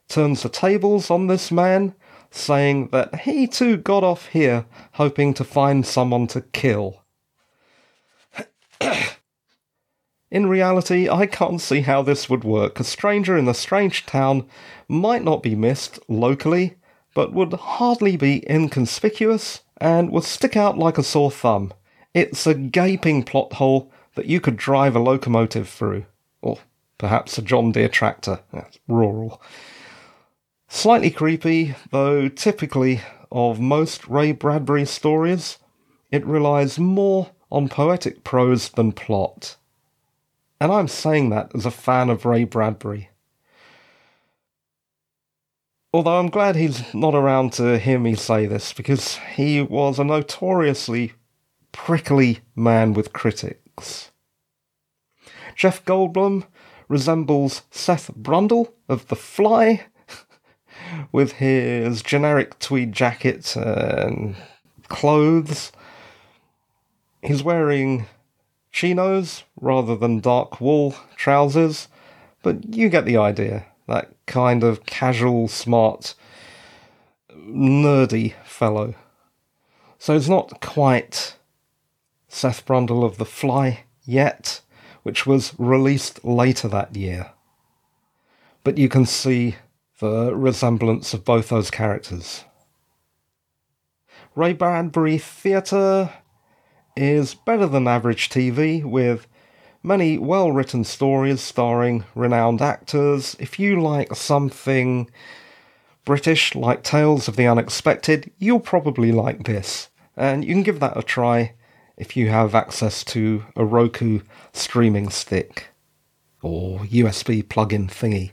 turns 0.08 0.42
the 0.42 0.48
tables 0.48 1.10
on 1.10 1.26
this 1.26 1.50
man, 1.50 1.94
saying 2.30 2.88
that 2.88 3.20
he 3.20 3.46
too 3.46 3.76
got 3.76 4.02
off 4.02 4.28
here 4.28 4.66
hoping 4.92 5.34
to 5.34 5.44
find 5.44 5.86
someone 5.86 6.26
to 6.28 6.40
kill. 6.40 7.02
in 10.32 10.46
reality, 10.46 11.10
I 11.10 11.26
can't 11.26 11.60
see 11.60 11.82
how 11.82 12.00
this 12.00 12.30
would 12.30 12.42
work. 12.42 12.80
A 12.80 12.84
stranger 12.84 13.36
in 13.36 13.46
a 13.48 13.52
strange 13.52 14.06
town 14.06 14.46
might 14.88 15.22
not 15.22 15.42
be 15.42 15.54
missed 15.54 15.98
locally, 16.08 16.76
but 17.14 17.34
would 17.34 17.52
hardly 17.52 18.16
be 18.16 18.42
inconspicuous 18.48 19.60
and 19.76 20.10
would 20.10 20.24
stick 20.24 20.56
out 20.56 20.78
like 20.78 20.96
a 20.96 21.02
sore 21.02 21.30
thumb. 21.30 21.74
It's 22.14 22.46
a 22.46 22.54
gaping 22.54 23.24
plot 23.24 23.52
hole 23.52 23.92
that 24.14 24.24
you 24.24 24.40
could 24.40 24.56
drive 24.56 24.96
a 24.96 25.00
locomotive 25.00 25.68
through. 25.68 26.06
Or 26.40 26.56
perhaps 26.96 27.36
a 27.36 27.42
John 27.42 27.70
Deere 27.70 27.90
tractor. 27.90 28.40
That's 28.54 28.78
rural. 28.88 29.38
Slightly 30.66 31.10
creepy, 31.10 31.74
though 31.90 32.28
typically 32.30 33.02
of 33.30 33.60
most 33.60 34.08
Ray 34.08 34.32
Bradbury 34.32 34.86
stories, 34.86 35.58
it 36.10 36.24
relies 36.24 36.78
more 36.78 37.32
on 37.50 37.68
poetic 37.68 38.24
prose 38.24 38.70
than 38.70 38.92
plot. 38.92 39.56
And 40.62 40.70
I'm 40.70 40.86
saying 40.86 41.30
that 41.30 41.50
as 41.56 41.66
a 41.66 41.72
fan 41.72 42.08
of 42.08 42.24
Ray 42.24 42.44
Bradbury. 42.44 43.10
Although 45.92 46.20
I'm 46.20 46.28
glad 46.28 46.54
he's 46.54 46.94
not 46.94 47.16
around 47.16 47.52
to 47.54 47.80
hear 47.80 47.98
me 47.98 48.14
say 48.14 48.46
this, 48.46 48.72
because 48.72 49.16
he 49.34 49.60
was 49.60 49.98
a 49.98 50.04
notoriously 50.04 51.14
prickly 51.72 52.42
man 52.54 52.92
with 52.92 53.12
critics. 53.12 54.12
Jeff 55.56 55.84
Goldblum 55.84 56.46
resembles 56.86 57.62
Seth 57.72 58.12
Brundle 58.14 58.72
of 58.88 59.08
The 59.08 59.16
Fly, 59.16 59.86
with 61.10 61.32
his 61.32 62.02
generic 62.02 62.60
tweed 62.60 62.92
jacket 62.92 63.56
and 63.56 64.36
clothes. 64.86 65.72
He's 67.20 67.42
wearing 67.42 68.06
chinos 68.72 69.44
rather 69.60 69.94
than 69.94 70.18
dark 70.18 70.60
wool 70.60 70.96
trousers, 71.14 71.88
but 72.42 72.74
you 72.74 72.88
get 72.88 73.04
the 73.04 73.18
idea. 73.18 73.66
That 73.86 74.12
kind 74.26 74.64
of 74.64 74.86
casual, 74.86 75.48
smart, 75.48 76.14
nerdy 77.36 78.34
fellow. 78.44 78.94
So 79.98 80.16
it's 80.16 80.28
not 80.28 80.60
quite 80.60 81.36
Seth 82.28 82.64
Brundle 82.64 83.04
of 83.04 83.18
The 83.18 83.24
Fly 83.24 83.84
yet, 84.04 84.62
which 85.02 85.26
was 85.26 85.52
released 85.58 86.24
later 86.24 86.66
that 86.68 86.96
year. 86.96 87.32
But 88.64 88.78
you 88.78 88.88
can 88.88 89.06
see 89.06 89.56
the 89.98 90.34
resemblance 90.34 91.12
of 91.14 91.24
both 91.24 91.48
those 91.48 91.70
characters. 91.70 92.44
Ray 94.34 94.54
Bradbury 94.54 95.18
Theatre 95.18 96.10
is 96.96 97.34
better 97.34 97.66
than 97.66 97.88
average 97.88 98.28
TV 98.28 98.84
with 98.84 99.26
many 99.82 100.18
well 100.18 100.52
written 100.52 100.84
stories 100.84 101.40
starring 101.40 102.04
renowned 102.14 102.62
actors. 102.62 103.36
If 103.38 103.58
you 103.58 103.80
like 103.80 104.14
something 104.14 105.10
British 106.04 106.54
like 106.54 106.82
Tales 106.82 107.28
of 107.28 107.36
the 107.36 107.46
Unexpected, 107.46 108.30
you'll 108.38 108.60
probably 108.60 109.12
like 109.12 109.44
this. 109.44 109.88
And 110.16 110.44
you 110.44 110.54
can 110.54 110.62
give 110.62 110.80
that 110.80 110.96
a 110.96 111.02
try 111.02 111.54
if 111.96 112.16
you 112.16 112.28
have 112.30 112.54
access 112.54 113.04
to 113.04 113.44
a 113.56 113.64
Roku 113.64 114.20
streaming 114.52 115.08
stick 115.10 115.68
or 116.42 116.80
USB 116.80 117.48
plug 117.48 117.72
in 117.72 117.86
thingy. 117.88 118.32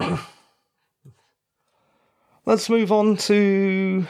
Let's 2.44 2.68
move 2.68 2.90
on 2.90 3.16
to 3.18 4.08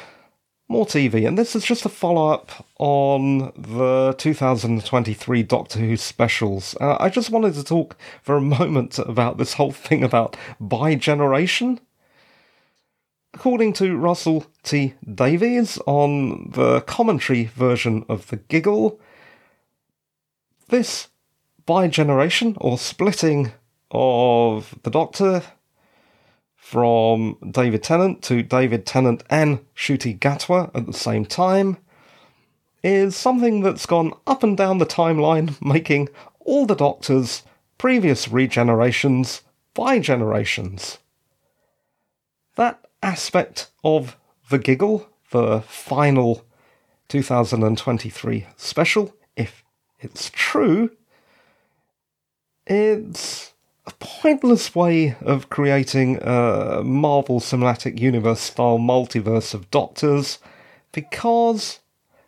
more 0.72 0.86
TV, 0.86 1.28
and 1.28 1.36
this 1.36 1.54
is 1.54 1.64
just 1.64 1.84
a 1.84 1.90
follow 1.90 2.28
up 2.28 2.66
on 2.78 3.52
the 3.56 4.14
2023 4.16 5.42
Doctor 5.42 5.78
Who 5.78 5.98
specials. 5.98 6.74
Uh, 6.80 6.96
I 6.98 7.10
just 7.10 7.28
wanted 7.28 7.52
to 7.54 7.62
talk 7.62 7.94
for 8.22 8.36
a 8.36 8.40
moment 8.58 8.98
about 8.98 9.36
this 9.36 9.52
whole 9.54 9.70
thing 9.70 10.02
about 10.02 10.34
bi 10.58 10.94
generation. 10.94 11.78
According 13.34 13.74
to 13.74 13.96
Russell 13.96 14.46
T 14.62 14.94
Davies 15.14 15.78
on 15.86 16.50
the 16.52 16.80
commentary 16.80 17.44
version 17.44 18.06
of 18.08 18.28
The 18.28 18.36
Giggle, 18.36 18.98
this 20.68 21.08
bi 21.66 21.86
generation 21.86 22.56
or 22.58 22.78
splitting 22.78 23.52
of 23.90 24.74
the 24.82 24.90
Doctor 24.90 25.42
from 26.62 27.36
David 27.50 27.82
Tennant 27.82 28.22
to 28.22 28.40
David 28.40 28.86
Tennant 28.86 29.24
and 29.28 29.58
Ncuti 29.74 30.16
Gatwa 30.16 30.70
at 30.76 30.86
the 30.86 30.92
same 30.92 31.26
time 31.26 31.76
is 32.84 33.16
something 33.16 33.62
that's 33.62 33.84
gone 33.84 34.12
up 34.28 34.44
and 34.44 34.56
down 34.56 34.78
the 34.78 34.86
timeline, 34.86 35.60
making 35.66 36.08
all 36.38 36.64
the 36.64 36.76
Doctors' 36.76 37.42
previous 37.78 38.28
regenerations 38.28 39.42
bi 39.74 39.98
generations. 39.98 40.98
That 42.54 42.86
aspect 43.02 43.72
of 43.82 44.16
the 44.48 44.58
giggle, 44.58 45.08
the 45.32 45.62
final 45.62 46.44
2023 47.08 48.46
special, 48.56 49.14
if 49.36 49.64
it's 49.98 50.30
true, 50.32 50.92
it's 52.68 53.51
a 53.86 53.92
pointless 53.98 54.74
way 54.74 55.16
of 55.20 55.50
creating 55.50 56.18
a 56.22 56.82
Marvel 56.84 57.40
Cinematic 57.40 57.98
Universe 57.98 58.40
style 58.40 58.78
multiverse 58.78 59.54
of 59.54 59.70
Doctors 59.70 60.38
because 60.92 61.80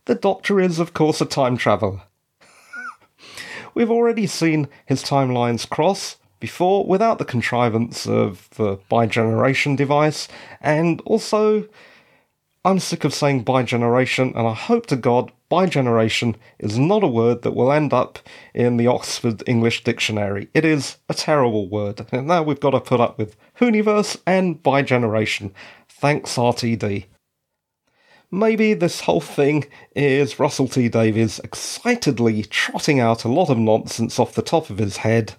the 0.06 0.14
Doctor 0.14 0.60
is, 0.60 0.78
of 0.78 0.94
course, 0.94 1.20
a 1.20 1.26
time 1.26 1.56
traveller. 1.56 2.02
We've 3.74 3.90
already 3.90 4.26
seen 4.26 4.68
his 4.84 5.02
timelines 5.04 5.68
cross 5.68 6.16
before 6.40 6.84
without 6.84 7.18
the 7.18 7.24
contrivance 7.24 8.06
of 8.06 8.48
the 8.56 8.78
bi-generation 8.88 9.76
device, 9.76 10.28
and 10.60 11.00
also 11.02 11.66
I'm 12.64 12.80
sick 12.80 13.04
of 13.04 13.14
saying 13.14 13.44
bi-generation, 13.44 14.32
and 14.34 14.46
I 14.46 14.54
hope 14.54 14.86
to 14.86 14.96
God 14.96 15.30
bigeneration 15.54 16.34
is 16.58 16.76
not 16.80 17.04
a 17.04 17.06
word 17.06 17.42
that 17.42 17.54
will 17.54 17.70
end 17.70 17.92
up 17.92 18.18
in 18.54 18.76
the 18.76 18.88
Oxford 18.88 19.40
English 19.46 19.84
Dictionary. 19.84 20.48
It 20.52 20.64
is 20.64 20.96
a 21.08 21.14
terrible 21.14 21.68
word. 21.68 22.04
And 22.10 22.26
now 22.26 22.42
we've 22.42 22.58
got 22.58 22.70
to 22.70 22.80
put 22.80 23.00
up 23.00 23.18
with 23.18 23.36
Whoniverse 23.60 24.20
and 24.26 24.60
bi 24.60 24.82
generation. 24.82 25.54
Thanks, 25.88 26.34
RTD. 26.34 27.04
Maybe 28.32 28.74
this 28.74 29.02
whole 29.02 29.20
thing 29.20 29.66
is 29.94 30.40
Russell 30.40 30.66
T 30.66 30.88
Davies 30.88 31.38
excitedly 31.44 32.42
trotting 32.42 32.98
out 32.98 33.22
a 33.22 33.28
lot 33.28 33.48
of 33.48 33.56
nonsense 33.56 34.18
off 34.18 34.34
the 34.34 34.42
top 34.42 34.70
of 34.70 34.78
his 34.78 34.96
head, 34.98 35.34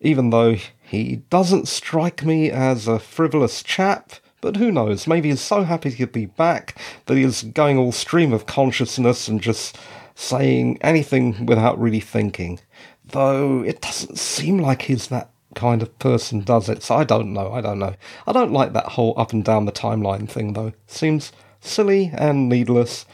even 0.00 0.30
though 0.30 0.56
he 0.80 1.16
doesn't 1.28 1.66
strike 1.66 2.24
me 2.24 2.52
as 2.52 2.86
a 2.86 3.00
frivolous 3.00 3.64
chap. 3.64 4.12
But 4.44 4.56
who 4.56 4.70
knows? 4.70 5.06
Maybe 5.06 5.30
he's 5.30 5.40
so 5.40 5.62
happy 5.62 5.90
to 5.90 6.06
be 6.06 6.26
back 6.26 6.78
that 7.06 7.16
he's 7.16 7.44
going 7.44 7.78
all 7.78 7.92
stream 7.92 8.30
of 8.34 8.44
consciousness 8.44 9.26
and 9.26 9.40
just 9.40 9.78
saying 10.14 10.76
anything 10.82 11.46
without 11.46 11.80
really 11.80 12.00
thinking. 12.00 12.60
Though 13.06 13.62
it 13.62 13.80
doesn't 13.80 14.18
seem 14.18 14.58
like 14.58 14.82
he's 14.82 15.06
that 15.06 15.30
kind 15.54 15.80
of 15.80 15.98
person, 15.98 16.42
does 16.42 16.68
it? 16.68 16.82
So 16.82 16.94
I 16.94 17.04
don't 17.04 17.32
know. 17.32 17.54
I 17.54 17.62
don't 17.62 17.78
know. 17.78 17.94
I 18.26 18.32
don't 18.32 18.52
like 18.52 18.74
that 18.74 18.88
whole 18.88 19.14
up 19.16 19.32
and 19.32 19.42
down 19.42 19.64
the 19.64 19.72
timeline 19.72 20.28
thing, 20.28 20.52
though. 20.52 20.74
Seems 20.86 21.32
silly 21.60 22.10
and 22.12 22.46
needless, 22.50 23.06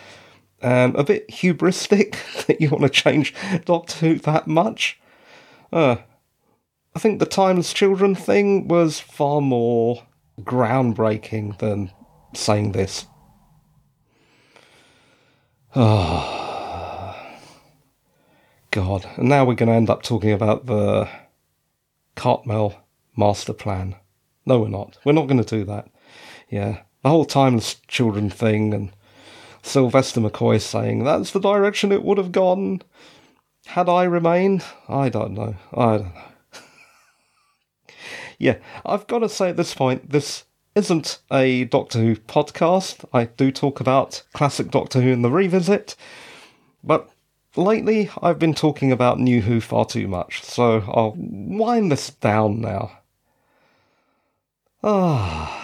and 0.61 0.97
a 0.97 1.05
bit 1.05 1.29
hubristic 1.29 2.17
that 2.47 2.61
you 2.61 2.71
want 2.71 2.83
to 2.83 2.89
change 2.89 3.37
Doctor 3.67 3.99
Who 3.99 4.15
that 4.17 4.49
much. 4.49 4.99
Uh, 5.73 5.99
I 6.97 6.99
think 6.99 7.21
the 7.21 7.25
Timeless 7.25 7.73
Children 7.73 8.17
thing 8.17 8.67
was 8.67 8.99
far 8.99 9.41
more 9.41 10.03
groundbreaking 10.41 11.59
than 11.59 11.93
saying 12.35 12.73
this. 12.73 13.07
Oh, 15.75 17.17
God. 18.71 19.09
And 19.17 19.29
now 19.29 19.45
we're 19.45 19.55
going 19.55 19.69
to 19.69 19.75
end 19.75 19.91
up 19.91 20.03
talking 20.03 20.33
about 20.33 20.67
the 20.67 21.09
Cartmel 22.17 22.75
master 23.17 23.53
plan. 23.53 23.97
No, 24.47 24.61
we're 24.61 24.69
not. 24.69 24.99
We're 25.05 25.13
not 25.13 25.29
going 25.29 25.43
to 25.43 25.57
do 25.57 25.65
that. 25.65 25.89
Yeah 26.49 26.83
the 27.03 27.09
whole 27.09 27.25
timeless 27.25 27.77
children 27.89 28.31
thing 28.31 28.75
and 28.75 28.93
Sylvester 29.63 30.21
McCoy 30.21 30.61
saying 30.61 31.05
that's 31.05 31.31
the 31.31 31.41
direction 31.41 31.93
it 31.93 32.03
would 32.03 32.19
have 32.19 32.33
gone 32.33 32.83
had 33.67 33.89
I 33.89 34.05
remained. 34.05 34.65
I 34.89 35.09
don't 35.09 35.35
know. 35.35 35.57
I 35.73 35.99
don't 35.99 36.15
know. 36.15 36.23
Yeah, 38.41 38.57
I've 38.87 39.07
got 39.07 39.19
to 39.19 39.29
say 39.29 39.51
at 39.51 39.59
this 39.59 39.75
point, 39.75 40.11
this 40.11 40.45
isn't 40.75 41.21
a 41.31 41.65
Doctor 41.65 41.99
Who 41.99 42.17
podcast. 42.17 43.05
I 43.13 43.25
do 43.27 43.53
talk 43.53 43.81
about 43.81 44.23
classic 44.33 44.71
Doctor 44.71 45.03
Who 45.03 45.11
in 45.11 45.21
the 45.21 45.31
revisit, 45.31 45.95
but 46.83 47.11
lately 47.55 48.11
I've 48.23 48.39
been 48.39 48.55
talking 48.55 48.91
about 48.91 49.21
New 49.21 49.43
Who 49.43 49.61
far 49.61 49.85
too 49.85 50.09
much, 50.09 50.43
so 50.43 50.83
I'll 50.89 51.15
wind 51.17 51.93
this 51.93 52.09
down 52.11 52.63
now. 52.63 52.99
Ah. 54.83 55.59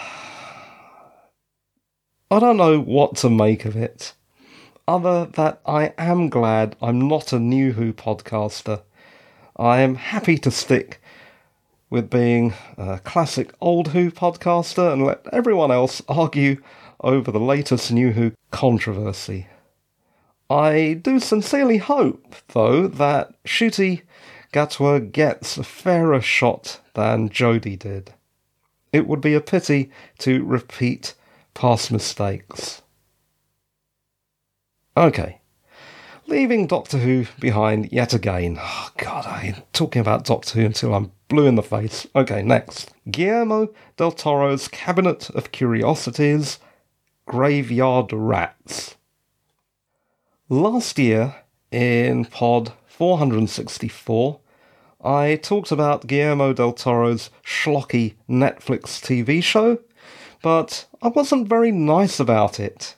I 2.29 2.39
don't 2.39 2.57
know 2.57 2.79
what 2.79 3.15
to 3.17 3.29
make 3.29 3.65
of 3.65 3.75
it, 3.75 4.13
other 4.87 5.25
that 5.33 5.61
I 5.65 5.93
am 5.97 6.29
glad 6.29 6.75
I'm 6.79 7.07
not 7.07 7.33
a 7.33 7.39
new 7.39 7.71
Who 7.71 7.91
podcaster. 7.91 8.83
I 9.55 9.79
am 9.79 9.95
happy 9.95 10.37
to 10.37 10.51
stick 10.51 11.01
with 11.89 12.09
being 12.09 12.53
a 12.77 12.99
classic 12.99 13.53
old 13.61 13.89
Who 13.89 14.11
podcaster 14.11 14.91
and 14.91 15.05
let 15.05 15.25
everyone 15.31 15.71
else 15.71 16.01
argue 16.07 16.61
over 17.01 17.31
the 17.31 17.39
latest 17.39 17.91
New 17.91 18.11
Who 18.11 18.33
controversy. 18.51 19.47
I 20.49 20.99
do 21.01 21.19
sincerely 21.19 21.77
hope, 21.77 22.35
though, 22.49 22.87
that 22.87 23.31
Ncuti 23.43 24.01
Gatwa 24.53 25.11
gets 25.11 25.57
a 25.57 25.63
fairer 25.63 26.21
shot 26.21 26.79
than 26.93 27.29
Jodie 27.29 27.77
did. 27.77 28.13
It 28.93 29.07
would 29.07 29.21
be 29.21 29.33
a 29.33 29.41
pity 29.41 29.91
to 30.19 30.43
repeat 30.45 31.13
past 31.53 31.91
mistakes. 31.91 32.81
Okay. 34.95 35.41
Leaving 36.27 36.67
Doctor 36.67 36.97
Who 36.97 37.25
behind 37.39 37.91
yet 37.91 38.13
again. 38.13 38.57
Oh, 38.59 38.89
God, 38.97 39.25
I'm 39.25 39.63
talking 39.73 39.99
about 39.99 40.25
Doctor 40.25 40.59
Who 40.59 40.65
until 40.65 40.93
I'm 40.93 41.11
blue 41.27 41.47
in 41.47 41.55
the 41.55 41.63
face. 41.63 42.05
Okay, 42.15 42.41
next. 42.41 42.91
Guillermo 43.09 43.69
del 43.95 44.11
Toro's 44.11 44.67
Cabinet 44.67 45.29
of 45.31 45.51
Curiosities 45.51 46.59
Graveyard 47.25 48.11
Rats. 48.13 48.95
Last 50.49 50.99
year, 50.99 51.35
in 51.71 52.25
pod 52.25 52.73
464, 52.87 54.39
I 55.03 55.35
talked 55.41 55.71
about 55.71 56.07
Guillermo 56.07 56.53
del 56.53 56.73
Toro's 56.73 57.29
schlocky 57.43 58.15
Netflix 58.29 58.99
TV 59.01 59.41
show 59.41 59.79
but 60.41 60.85
I 61.01 61.09
wasn't 61.09 61.47
very 61.47 61.71
nice 61.71 62.19
about 62.19 62.59
it. 62.59 62.95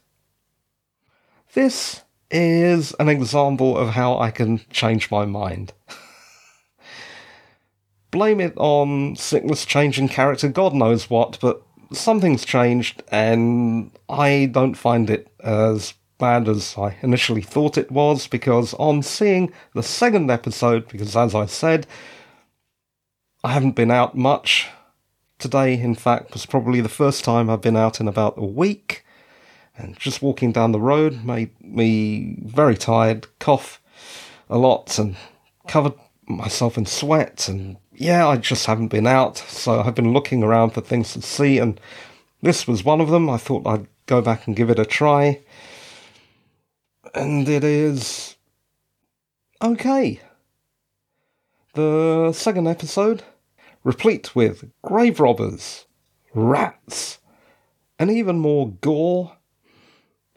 This 1.54 2.04
is 2.32 2.94
an 3.00 3.10
example 3.10 3.78
of 3.78 3.90
how 3.90 4.18
I 4.18 4.32
can 4.32 4.62
change 4.70 5.12
my 5.12 5.26
mind. 5.26 5.74
Blame 8.12 8.40
it 8.40 8.54
on 8.58 9.16
sickness 9.16 9.66
changing 9.66 10.10
character, 10.10 10.50
God 10.50 10.74
knows 10.74 11.10
what, 11.10 11.38
but 11.42 11.62
something's 11.92 12.46
changed 12.46 13.04
and 13.12 13.92
I 14.08 14.50
don't 14.52 14.76
find 14.76 15.10
it 15.10 15.28
as 15.44 15.94
bad 16.18 16.50
as 16.50 16.76
I 16.78 16.98
initially 17.02 17.42
thought 17.42 17.78
it 17.78 17.92
was 17.92 18.28
because 18.28 18.74
on 18.76 19.04
seeing 19.04 19.52
the 19.74 19.84
second 19.84 20.30
episode, 20.30 20.88
because 20.88 21.16
as 21.16 21.34
I 21.34 21.46
said, 21.46 21.88
I 23.44 23.54
haven't 23.54 23.76
been 23.76 23.92
out 23.92 24.18
much 24.18 24.70
Today, 25.40 25.80
in 25.80 25.96
fact, 25.96 26.34
was 26.34 26.46
probably 26.46 26.82
the 26.82 26.90
first 26.90 27.24
time 27.24 27.50
I've 27.50 27.62
been 27.62 27.78
out 27.78 28.02
in 28.02 28.10
about 28.10 28.38
a 28.38 28.44
week, 28.44 29.06
and 29.80 29.98
just 29.98 30.22
walking 30.22 30.52
down 30.52 30.72
the 30.72 30.80
road 30.80 31.24
made 31.24 31.52
me 31.62 32.38
very 32.44 32.76
tired, 32.76 33.28
cough 33.40 33.82
a 34.50 34.58
lot, 34.58 35.00
and 35.00 35.16
covered 35.68 35.94
myself 36.28 36.78
in 36.78 36.86
sweat. 36.86 37.48
And 37.48 37.78
yeah, 37.94 38.28
I 38.28 38.38
just 38.38 38.66
haven't 38.66 38.90
been 38.90 39.08
out, 39.08 39.38
so 39.38 39.80
I've 39.80 39.96
been 39.96 40.14
looking 40.14 40.44
around 40.44 40.72
for 40.72 40.82
things 40.82 41.14
to 41.14 41.22
see, 41.22 41.58
and 41.58 41.80
this 42.42 42.68
was 42.68 42.84
one 42.84 43.02
of 43.02 43.10
them. 43.10 43.30
I 43.30 43.38
thought 43.38 43.66
I'd 43.66 43.88
go 44.06 44.22
back 44.22 44.46
and 44.46 44.56
give 44.56 44.70
it 44.70 44.80
a 44.80 44.86
try, 44.86 45.40
and 47.16 47.48
it 47.48 47.64
is 47.64 48.36
okay. 49.62 50.20
The 51.74 52.34
second 52.34 52.68
episode 52.68 53.24
replete 53.84 54.36
with 54.36 54.70
grave 54.82 55.20
robbers, 55.20 55.86
rats, 56.34 57.20
and 57.98 58.12
even 58.12 58.40
more 58.40 58.72
gore 58.82 59.38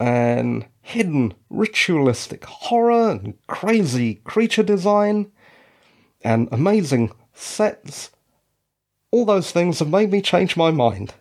and 0.02 0.66
hidden 0.80 1.32
ritualistic 1.48 2.44
horror 2.44 3.10
and 3.10 3.34
crazy 3.46 4.16
creature 4.24 4.64
design 4.64 5.30
and 6.22 6.48
amazing 6.50 7.12
sets. 7.32 8.10
All 9.12 9.24
those 9.24 9.52
things 9.52 9.78
have 9.78 9.90
made 9.90 10.10
me 10.10 10.20
change 10.20 10.56
my 10.56 10.72
mind. 10.72 11.14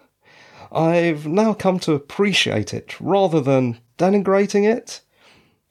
I've 0.70 1.26
now 1.26 1.54
come 1.54 1.78
to 1.80 1.94
appreciate 1.94 2.74
it 2.74 2.94
rather 3.00 3.40
than 3.40 3.78
denigrating 3.96 4.70
it 4.70 5.00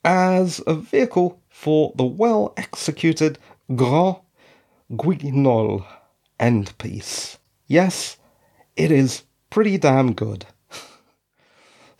as 0.04 0.60
a 0.66 0.74
vehicle 0.74 1.39
for 1.50 1.93
the 1.97 2.06
well 2.06 2.56
executed 2.58 3.38
grand 3.76 4.16
Guignol 4.91 5.86
end 6.39 6.76
piece. 6.80 7.38
Yes, 7.68 8.18
it 8.76 8.91
is 8.91 9.22
pretty 9.52 9.78
damn 9.78 10.14
good. 10.14 10.47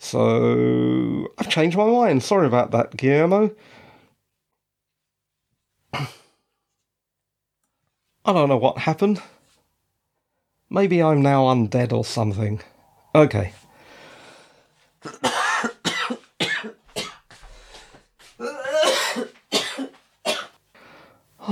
So 0.02 1.28
I've 1.38 1.50
changed 1.50 1.76
my 1.76 1.84
mind. 1.84 2.22
Sorry 2.22 2.46
about 2.46 2.70
that, 2.70 2.96
Guillermo. 2.96 3.54
I 5.92 6.06
don't 8.24 8.48
know 8.48 8.56
what 8.56 8.78
happened. 8.78 9.20
Maybe 10.70 11.02
I'm 11.02 11.20
now 11.20 11.44
undead 11.44 11.92
or 11.92 12.04
something. 12.04 12.62
Okay. 13.14 13.52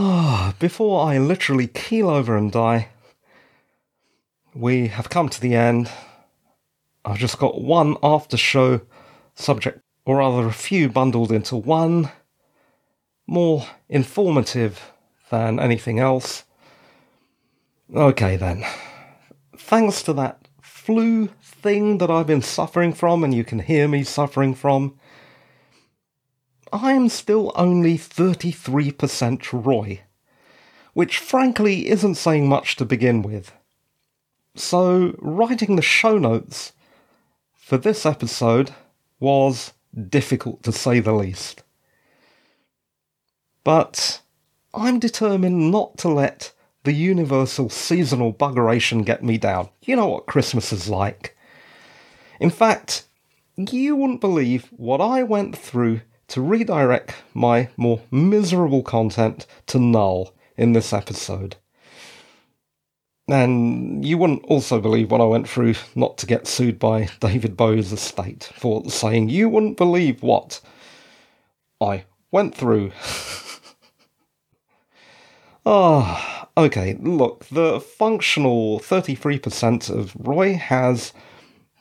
Ah, 0.00 0.54
before 0.60 1.08
I 1.10 1.18
literally 1.18 1.66
keel 1.66 2.08
over 2.08 2.36
and 2.36 2.52
die, 2.52 2.88
we 4.54 4.86
have 4.88 5.10
come 5.10 5.28
to 5.28 5.40
the 5.40 5.56
end. 5.56 5.90
I've 7.08 7.16
just 7.16 7.38
got 7.38 7.62
one 7.62 7.96
after 8.02 8.36
show 8.36 8.82
subject, 9.34 9.80
or 10.04 10.18
rather 10.18 10.46
a 10.46 10.52
few 10.52 10.90
bundled 10.90 11.32
into 11.32 11.56
one, 11.56 12.10
more 13.26 13.66
informative 13.88 14.92
than 15.30 15.58
anything 15.58 15.98
else. 15.98 16.44
Okay 17.94 18.36
then. 18.36 18.62
Thanks 19.56 20.02
to 20.02 20.12
that 20.12 20.48
flu 20.60 21.28
thing 21.42 21.96
that 21.96 22.10
I've 22.10 22.26
been 22.26 22.42
suffering 22.42 22.92
from, 22.92 23.24
and 23.24 23.32
you 23.32 23.42
can 23.42 23.60
hear 23.60 23.88
me 23.88 24.04
suffering 24.04 24.54
from, 24.54 24.98
I'm 26.74 27.08
still 27.08 27.52
only 27.54 27.96
33% 27.96 29.64
Roy, 29.64 30.02
which 30.92 31.16
frankly 31.16 31.88
isn't 31.88 32.16
saying 32.16 32.50
much 32.50 32.76
to 32.76 32.84
begin 32.84 33.22
with. 33.22 33.54
So, 34.54 35.14
writing 35.20 35.76
the 35.76 35.82
show 35.82 36.18
notes 36.18 36.74
for 37.68 37.76
this 37.76 38.06
episode 38.06 38.70
was 39.20 39.74
difficult 40.08 40.62
to 40.62 40.72
say 40.72 41.00
the 41.00 41.12
least. 41.12 41.62
But 43.62 44.22
I'm 44.72 44.98
determined 44.98 45.70
not 45.70 45.98
to 45.98 46.08
let 46.08 46.54
the 46.84 46.94
universal 46.94 47.68
seasonal 47.68 48.32
buggeration 48.32 49.04
get 49.04 49.22
me 49.22 49.36
down. 49.36 49.68
You 49.82 49.96
know 49.96 50.06
what 50.06 50.24
Christmas 50.24 50.72
is 50.72 50.88
like. 50.88 51.36
In 52.40 52.48
fact, 52.48 53.04
you 53.58 53.96
wouldn't 53.96 54.22
believe 54.22 54.70
what 54.70 55.02
I 55.02 55.22
went 55.22 55.54
through 55.54 56.00
to 56.28 56.40
redirect 56.40 57.16
my 57.34 57.68
more 57.76 58.00
miserable 58.10 58.82
content 58.82 59.46
to 59.66 59.78
null 59.78 60.34
in 60.56 60.72
this 60.72 60.94
episode. 60.94 61.56
And 63.28 64.04
you 64.04 64.16
wouldn't 64.16 64.44
also 64.44 64.80
believe 64.80 65.10
what 65.10 65.20
I 65.20 65.24
went 65.24 65.48
through 65.48 65.74
not 65.94 66.16
to 66.18 66.26
get 66.26 66.46
sued 66.46 66.78
by 66.78 67.08
David 67.20 67.56
Bowie's 67.56 67.92
estate 67.92 68.50
for 68.54 68.88
saying 68.88 69.28
you 69.28 69.50
wouldn't 69.50 69.76
believe 69.76 70.22
what 70.22 70.60
I 71.80 72.04
went 72.30 72.54
through. 72.54 72.92
Ah, 75.70 76.48
oh, 76.56 76.64
okay, 76.64 76.96
look, 76.98 77.44
the 77.50 77.78
functional 77.78 78.80
33% 78.80 79.90
of 79.90 80.16
Roy 80.18 80.54
has 80.54 81.12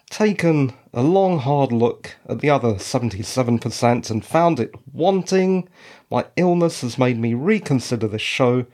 taken 0.09 0.73
a 0.93 1.01
long 1.01 1.39
hard 1.39 1.71
look 1.71 2.17
at 2.27 2.41
the 2.41 2.49
other 2.49 2.73
77% 2.73 4.09
and 4.09 4.25
found 4.25 4.59
it 4.59 4.75
wanting. 4.91 5.69
My 6.11 6.25
illness 6.35 6.81
has 6.81 6.97
made 6.97 7.17
me 7.17 7.33
reconsider 7.33 8.09
this 8.09 8.21
show, 8.21 8.65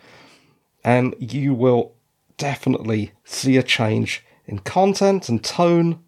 and 0.84 1.14
you 1.20 1.54
will 1.54 1.94
definitely 2.38 3.14
see 3.24 3.58
a 3.58 3.64
change 3.64 4.24
in 4.46 4.60
content 4.60 5.30
and 5.30 5.44
tone 5.44 6.04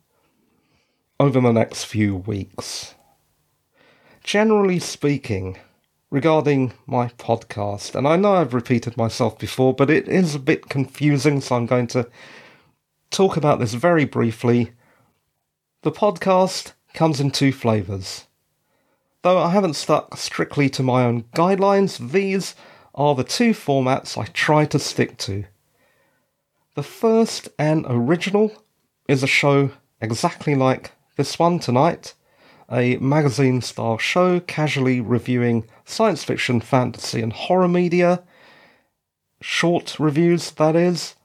over 1.19 1.39
the 1.39 1.51
next 1.51 1.85
few 1.85 2.15
weeks. 2.15 2.95
Generally 4.23 4.79
speaking, 4.79 5.57
regarding 6.09 6.73
my 6.85 7.07
podcast, 7.07 7.95
and 7.95 8.07
I 8.07 8.15
know 8.15 8.33
I've 8.33 8.53
repeated 8.53 8.97
myself 8.97 9.37
before, 9.37 9.73
but 9.73 9.89
it 9.89 10.07
is 10.07 10.35
a 10.35 10.39
bit 10.39 10.69
confusing, 10.69 11.41
so 11.41 11.55
I'm 11.55 11.65
going 11.65 11.87
to 11.87 12.07
talk 13.11 13.37
about 13.37 13.59
this 13.59 13.73
very 13.73 14.05
briefly 14.05 14.71
the 15.85 15.91
podcast 15.91 16.73
comes 16.95 17.19
in 17.19 17.29
two 17.29 17.51
flavours. 17.51 18.25
Though 19.21 19.37
I 19.37 19.51
haven't 19.51 19.75
stuck 19.75 20.17
strictly 20.17 20.67
to 20.71 20.81
my 20.81 21.03
own 21.03 21.25
guidelines, 21.35 22.11
these 22.11 22.55
are 22.95 23.13
the 23.13 23.23
two 23.23 23.51
formats 23.51 24.17
I 24.17 24.25
try 24.25 24.65
to 24.65 24.79
stick 24.79 25.15
to. 25.19 25.45
The 26.75 26.83
first 26.83 27.47
and 27.57 27.85
original 27.87 28.51
is 29.07 29.23
a 29.23 29.27
show 29.27 29.71
exactly 30.01 30.55
like 30.55 30.91
this 31.15 31.39
one 31.39 31.57
tonight, 31.57 32.13
a 32.69 32.97
magazine 32.97 33.61
style 33.61 33.97
show 33.97 34.41
casually 34.41 34.99
reviewing 34.99 35.67
science 35.85 36.25
fiction, 36.25 36.59
fantasy, 36.59 37.21
and 37.21 37.31
horror 37.31 37.69
media. 37.69 38.23
Short 39.41 39.97
reviews, 40.01 40.51
that 40.51 40.75
is. 40.75 41.15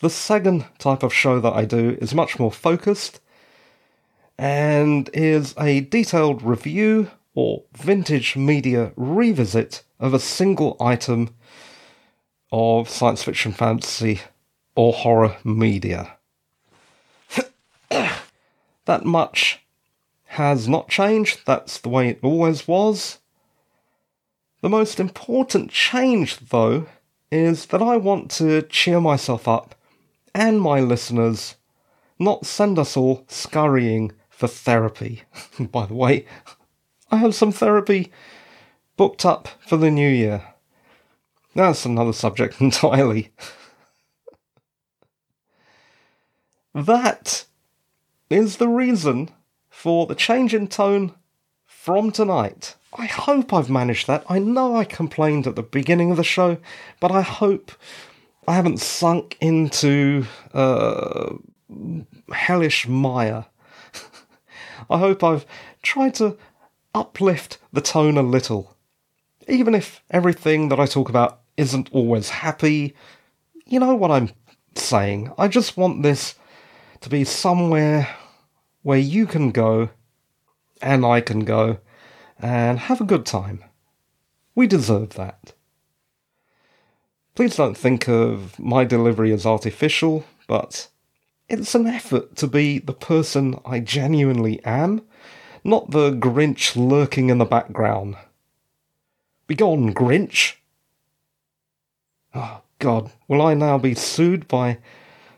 The 0.00 0.08
second 0.08 0.64
type 0.78 1.02
of 1.02 1.12
show 1.12 1.38
that 1.40 1.52
I 1.52 1.66
do 1.66 1.98
is 2.00 2.14
much 2.14 2.38
more 2.38 2.52
focused 2.52 3.20
and 4.38 5.10
is 5.12 5.54
a 5.60 5.82
detailed 5.82 6.42
review 6.42 7.10
or 7.34 7.64
vintage 7.76 8.36
media 8.36 8.92
revisit 8.96 9.82
of 10.00 10.14
a 10.14 10.18
single 10.18 10.78
item 10.80 11.34
of 12.56 12.88
science 12.88 13.24
fiction, 13.24 13.50
fantasy, 13.50 14.20
or 14.76 14.92
horror 14.92 15.36
media. 15.42 16.16
that 17.88 19.04
much 19.04 19.58
has 20.26 20.68
not 20.68 20.88
changed, 20.88 21.40
that's 21.46 21.78
the 21.78 21.88
way 21.88 22.08
it 22.08 22.20
always 22.22 22.68
was. 22.68 23.18
The 24.60 24.68
most 24.68 25.00
important 25.00 25.72
change, 25.72 26.38
though, 26.38 26.86
is 27.28 27.66
that 27.66 27.82
I 27.82 27.96
want 27.96 28.30
to 28.32 28.62
cheer 28.62 29.00
myself 29.00 29.48
up 29.48 29.74
and 30.32 30.60
my 30.60 30.78
listeners 30.78 31.56
not 32.20 32.46
send 32.46 32.78
us 32.78 32.96
all 32.96 33.24
scurrying 33.26 34.12
for 34.30 34.46
therapy. 34.46 35.24
By 35.58 35.86
the 35.86 35.94
way, 35.94 36.24
I 37.10 37.16
have 37.16 37.34
some 37.34 37.50
therapy 37.50 38.12
booked 38.96 39.26
up 39.26 39.48
for 39.66 39.76
the 39.76 39.90
new 39.90 40.08
year. 40.08 40.53
That's 41.54 41.84
another 41.84 42.12
subject 42.12 42.60
entirely. 42.60 43.32
that 46.74 47.44
is 48.28 48.56
the 48.56 48.68
reason 48.68 49.30
for 49.70 50.06
the 50.06 50.14
change 50.14 50.52
in 50.54 50.66
tone 50.66 51.14
from 51.64 52.10
tonight. 52.10 52.74
I 52.96 53.06
hope 53.06 53.52
I've 53.52 53.70
managed 53.70 54.06
that. 54.06 54.24
I 54.28 54.38
know 54.38 54.76
I 54.76 54.84
complained 54.84 55.46
at 55.46 55.56
the 55.56 55.62
beginning 55.62 56.10
of 56.10 56.16
the 56.16 56.24
show, 56.24 56.58
but 57.00 57.10
I 57.12 57.22
hope 57.22 57.70
I 58.46 58.54
haven't 58.54 58.80
sunk 58.80 59.36
into 59.40 60.26
uh, 60.52 61.34
hellish 62.32 62.88
mire. 62.88 63.46
I 64.90 64.98
hope 64.98 65.22
I've 65.22 65.46
tried 65.82 66.14
to 66.16 66.36
uplift 66.94 67.58
the 67.72 67.80
tone 67.80 68.16
a 68.16 68.22
little. 68.22 68.76
Even 69.46 69.74
if 69.74 70.02
everything 70.10 70.68
that 70.70 70.80
I 70.80 70.86
talk 70.86 71.08
about 71.08 71.40
isn't 71.56 71.90
always 71.92 72.28
happy, 72.28 72.94
you 73.66 73.80
know 73.80 73.94
what 73.94 74.10
I'm 74.10 74.30
saying. 74.74 75.32
I 75.38 75.48
just 75.48 75.76
want 75.76 76.02
this 76.02 76.34
to 77.00 77.08
be 77.08 77.24
somewhere 77.24 78.08
where 78.82 78.98
you 78.98 79.26
can 79.26 79.50
go 79.50 79.90
and 80.82 81.04
I 81.04 81.20
can 81.20 81.40
go 81.40 81.78
and 82.38 82.78
have 82.78 83.00
a 83.00 83.04
good 83.04 83.24
time. 83.24 83.64
We 84.54 84.66
deserve 84.66 85.10
that. 85.10 85.52
Please 87.34 87.56
don't 87.56 87.76
think 87.76 88.08
of 88.08 88.58
my 88.58 88.84
delivery 88.84 89.32
as 89.32 89.44
artificial, 89.44 90.24
but 90.46 90.88
it's 91.48 91.74
an 91.74 91.86
effort 91.86 92.36
to 92.36 92.46
be 92.46 92.78
the 92.78 92.92
person 92.92 93.58
I 93.64 93.80
genuinely 93.80 94.64
am, 94.64 95.02
not 95.64 95.90
the 95.90 96.12
Grinch 96.12 96.76
lurking 96.76 97.30
in 97.30 97.38
the 97.38 97.44
background. 97.44 98.16
Begone, 99.46 99.92
Grinch! 99.92 100.54
Oh, 102.34 102.62
God, 102.78 103.12
will 103.28 103.40
I 103.40 103.54
now 103.54 103.78
be 103.78 103.94
sued 103.94 104.48
by 104.48 104.78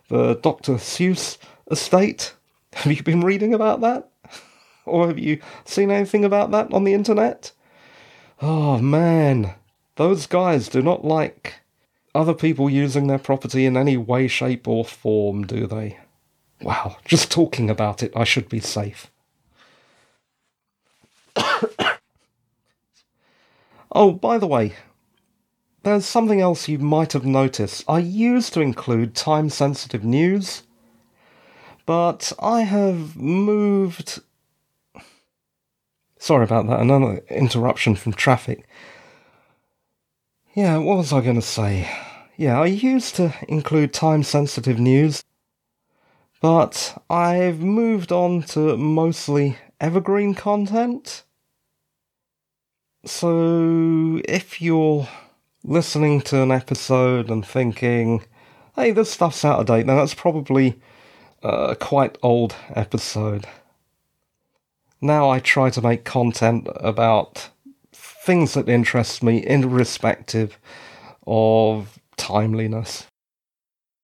the 0.09 0.35
Dr. 0.35 0.75
Seuss 0.75 1.37
estate? 1.71 2.35
Have 2.73 2.93
you 2.93 3.03
been 3.03 3.21
reading 3.21 3.53
about 3.53 3.81
that? 3.83 4.09
Or 4.87 5.09
have 5.09 5.19
you 5.19 5.41
seen 5.65 5.91
anything 5.91 6.25
about 6.25 6.53
that 6.53 6.73
on 6.73 6.85
the 6.85 6.95
internet? 6.95 7.53
Oh, 8.41 8.79
man, 8.79 9.55
those 9.97 10.27
guys 10.27 10.69
do 10.69 10.81
not 10.81 11.05
like 11.05 11.55
other 12.15 12.35
people 12.35 12.71
using 12.71 13.07
their 13.07 13.19
property 13.19 13.67
in 13.67 13.77
any 13.77 13.97
way, 13.97 14.29
shape, 14.29 14.67
or 14.69 14.85
form, 14.85 15.47
do 15.47 15.67
they? 15.67 15.99
Wow, 16.63 16.97
just 17.05 17.31
talking 17.31 17.69
about 17.69 18.03
it, 18.03 18.13
I 18.17 18.25
should 18.25 18.49
be 18.49 18.61
safe. 18.61 19.11
oh, 23.93 24.13
by 24.13 24.39
the 24.39 24.47
way, 24.47 24.75
there's 25.87 26.05
something 26.05 26.41
else 26.41 26.67
you 26.69 26.81
might 26.81 27.13
have 27.13 27.25
noticed. 27.25 27.85
I 27.87 28.01
used 28.01 28.53
to 28.55 28.61
include 28.61 29.15
time 29.15 29.49
sensitive 29.49 30.03
news, 30.03 30.65
but 31.87 32.33
I 32.41 32.63
have 32.63 33.15
moved. 33.15 34.21
Sorry 36.19 36.43
about 36.43 36.67
that, 36.67 36.81
another 36.81 37.23
interruption 37.31 37.95
from 37.95 38.15
traffic. 38.15 38.67
Yeah, 40.55 40.79
what 40.79 40.97
was 40.97 41.13
I 41.13 41.21
going 41.21 41.37
to 41.37 41.41
say? 41.41 41.89
Yeah, 42.37 42.61
I 42.61 42.67
used 42.67 43.15
to 43.17 43.33
include 43.47 43.93
time 43.93 44.25
sensitive 44.25 44.81
news, 44.81 45.23
but 46.43 47.01
I've 47.09 47.61
moved 47.61 48.11
on 48.11 48.43
to 48.55 48.77
mostly 48.77 49.57
evergreen 49.81 50.35
content. 50.35 51.23
So 53.05 54.21
if 54.25 54.61
you're 54.61 55.07
listening 55.69 56.21
to 56.21 56.43
an 56.43 56.53
episode 56.53 57.29
and 57.29 57.45
thinking, 57.45 58.23
hey, 58.77 58.93
this 58.93 59.11
stuff's 59.11 59.45
out 59.45 59.59
of 59.59 59.67
date, 59.67 59.87
then 59.87 59.97
that's 59.97 60.15
probably 60.15 60.81
a 61.43 61.77
quite 61.79 62.17
old 62.23 62.55
episode. 62.75 63.47
Now 65.01 65.29
I 65.29 65.41
try 65.41 65.71
to 65.71 65.83
make 65.83 66.05
content 66.05 66.69
about 66.77 67.51
things 67.93 68.55
that 68.55 68.69
interest 68.69 69.23
me, 69.23 69.45
irrespective 69.45 70.59
of 71.27 71.99
timeliness. 72.17 73.07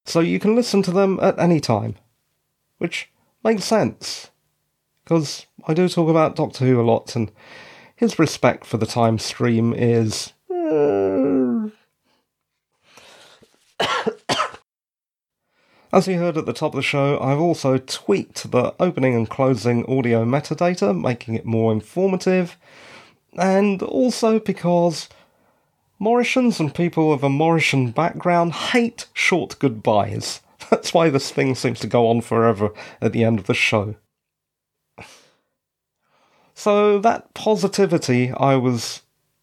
So 0.04 0.18
you 0.18 0.40
can 0.40 0.56
listen 0.56 0.82
to 0.82 0.90
them 0.90 1.20
at 1.22 1.38
any 1.38 1.60
time, 1.60 1.94
which 2.78 3.08
makes 3.44 3.64
sense. 3.64 4.30
because 5.04 5.46
I 5.66 5.74
do 5.74 5.88
talk 5.88 6.08
about 6.08 6.36
Doctor 6.36 6.64
Who 6.64 6.80
a 6.80 6.82
lot, 6.82 7.14
and 7.16 7.30
his 7.94 8.18
respect 8.18 8.64
for 8.64 8.78
the 8.78 8.86
time 8.86 9.18
stream 9.18 9.74
is. 9.74 10.32
As 15.92 16.08
you 16.08 16.18
heard 16.18 16.38
at 16.38 16.46
the 16.46 16.54
top 16.54 16.72
of 16.72 16.76
the 16.76 16.82
show, 16.82 17.20
I've 17.20 17.40
also 17.40 17.76
tweaked 17.76 18.50
the 18.50 18.74
opening 18.80 19.14
and 19.14 19.28
closing 19.28 19.84
audio 19.84 20.24
metadata, 20.24 20.98
making 20.98 21.34
it 21.34 21.44
more 21.44 21.70
informative, 21.72 22.56
and 23.34 23.82
also 23.82 24.38
because 24.38 25.10
Mauritians 26.00 26.58
and 26.58 26.74
people 26.74 27.12
of 27.12 27.22
a 27.22 27.28
Mauritian 27.28 27.94
background 27.94 28.52
hate 28.52 29.06
short 29.12 29.58
goodbyes. 29.58 30.40
That's 30.70 30.94
why 30.94 31.10
this 31.10 31.30
thing 31.30 31.54
seems 31.54 31.78
to 31.80 31.86
go 31.86 32.08
on 32.08 32.22
forever 32.22 32.72
at 33.00 33.12
the 33.12 33.22
end 33.22 33.38
of 33.38 33.46
the 33.46 33.54
show. 33.54 33.96
So, 36.54 36.98
that 37.00 37.34
positivity 37.34 38.32
I 38.32 38.56
was 38.56 39.01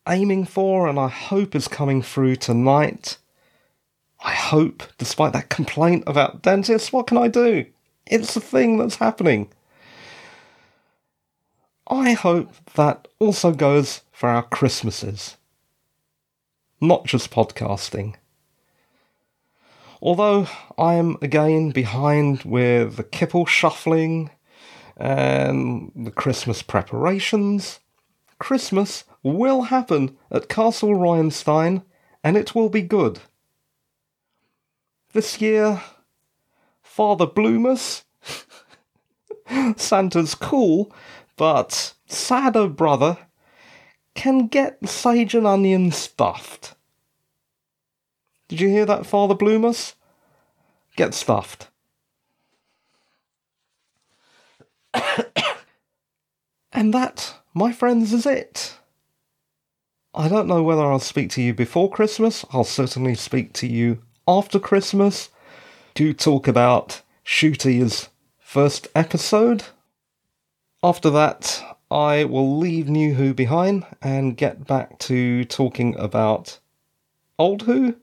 aiming 0.09 0.45
for 0.45 0.87
and 0.87 0.99
I 0.99 1.07
hope 1.07 1.55
is 1.55 1.67
coming 1.67 2.01
through 2.01 2.37
tonight. 2.37 3.17
I 4.21 4.31
hope, 4.31 4.83
despite 4.97 5.33
that 5.33 5.49
complaint 5.49 6.03
about 6.07 6.41
dentists, 6.41 6.91
what 6.91 7.07
can 7.07 7.17
I 7.17 7.27
do? 7.27 7.65
It's 8.05 8.35
a 8.35 8.41
thing 8.41 8.77
that's 8.77 8.95
happening. 8.95 9.49
I 11.87 12.11
hope 12.11 12.51
that 12.75 13.07
also 13.19 13.51
goes 13.51 14.01
for 14.11 14.29
our 14.29 14.43
Christmases, 14.43 15.37
not 16.81 17.05
just 17.05 17.31
podcasting. 17.31 18.15
Although 20.01 20.47
I 20.77 20.95
am 20.95 21.17
again 21.21 21.71
behind 21.71 22.43
with 22.43 22.95
the 22.95 23.03
kipple 23.03 23.47
shuffling 23.47 24.29
and 24.95 25.91
the 25.95 26.11
Christmas 26.11 26.61
preparations, 26.61 27.79
Christmas 28.39 29.03
will 29.21 29.63
happen 29.63 30.17
at 30.31 30.49
Castle 30.49 30.95
Ryanstein 30.95 31.83
and 32.23 32.37
it 32.37 32.55
will 32.55 32.69
be 32.69 32.81
good. 32.81 33.19
This 35.13 35.41
year, 35.41 35.81
Father 36.81 37.27
Bloomus, 37.27 38.03
Santa's 39.77 40.35
cool, 40.35 40.93
but 41.35 41.93
Saddo 42.07 42.67
Brother 42.67 43.17
can 44.13 44.47
get 44.47 44.87
sage 44.87 45.33
and 45.33 45.47
onion 45.47 45.91
stuffed. 45.91 46.75
Did 48.49 48.61
you 48.61 48.67
hear 48.67 48.85
that, 48.85 49.05
Father 49.05 49.35
Bloomus? 49.35 49.93
Get 50.95 51.13
stuffed. 51.13 51.69
and 56.73 56.93
that, 56.93 57.38
my 57.53 57.71
friends, 57.71 58.13
is 58.13 58.25
it. 58.25 58.77
I 60.13 60.27
don't 60.27 60.47
know 60.47 60.63
whether 60.63 60.83
I'll 60.83 60.99
speak 60.99 61.29
to 61.31 61.41
you 61.41 61.53
before 61.53 61.89
Christmas. 61.89 62.45
I'll 62.51 62.63
certainly 62.63 63.15
speak 63.15 63.53
to 63.53 63.67
you 63.67 64.01
after 64.27 64.59
Christmas 64.59 65.29
to 65.95 66.13
talk 66.13 66.47
about 66.47 67.01
Ncuti's 67.25 68.09
first 68.39 68.87
episode. 68.95 69.65
After 70.83 71.09
that, 71.09 71.63
I 71.91 72.23
will 72.23 72.57
leave 72.57 72.87
New 72.87 73.15
Who 73.15 73.33
behind 73.33 73.85
and 74.01 74.37
get 74.37 74.65
back 74.65 74.97
to 74.99 75.45
talking 75.45 75.95
about 75.97 76.59
Old 77.37 77.63
Who. 77.63 77.95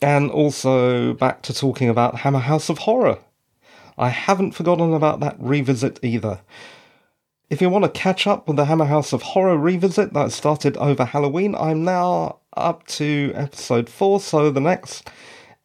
And 0.00 0.30
also 0.30 1.12
back 1.14 1.42
to 1.42 1.54
talking 1.54 1.88
about 1.88 2.20
Hammer 2.20 2.40
House 2.40 2.68
of 2.68 2.78
Horror. 2.78 3.18
I 3.96 4.08
haven't 4.08 4.52
forgotten 4.52 4.94
about 4.94 5.20
that 5.20 5.36
revisit 5.38 6.00
either. 6.02 6.40
If 7.52 7.60
you 7.60 7.68
want 7.68 7.84
to 7.84 7.90
catch 7.90 8.26
up 8.26 8.48
with 8.48 8.56
the 8.56 8.64
Hammer 8.64 8.86
House 8.86 9.12
of 9.12 9.20
Horror 9.20 9.58
revisit 9.58 10.14
that 10.14 10.32
started 10.32 10.74
over 10.78 11.04
Halloween, 11.04 11.54
I'm 11.54 11.84
now 11.84 12.38
up 12.56 12.86
to 12.86 13.30
episode 13.34 13.90
4, 13.90 14.20
so 14.20 14.50
the 14.50 14.58
next 14.58 15.10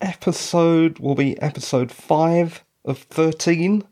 episode 0.01 0.99
will 0.99 1.15
be 1.15 1.41
episode 1.41 1.89
5 1.89 2.65
of 2.83 2.97
13. 2.97 3.85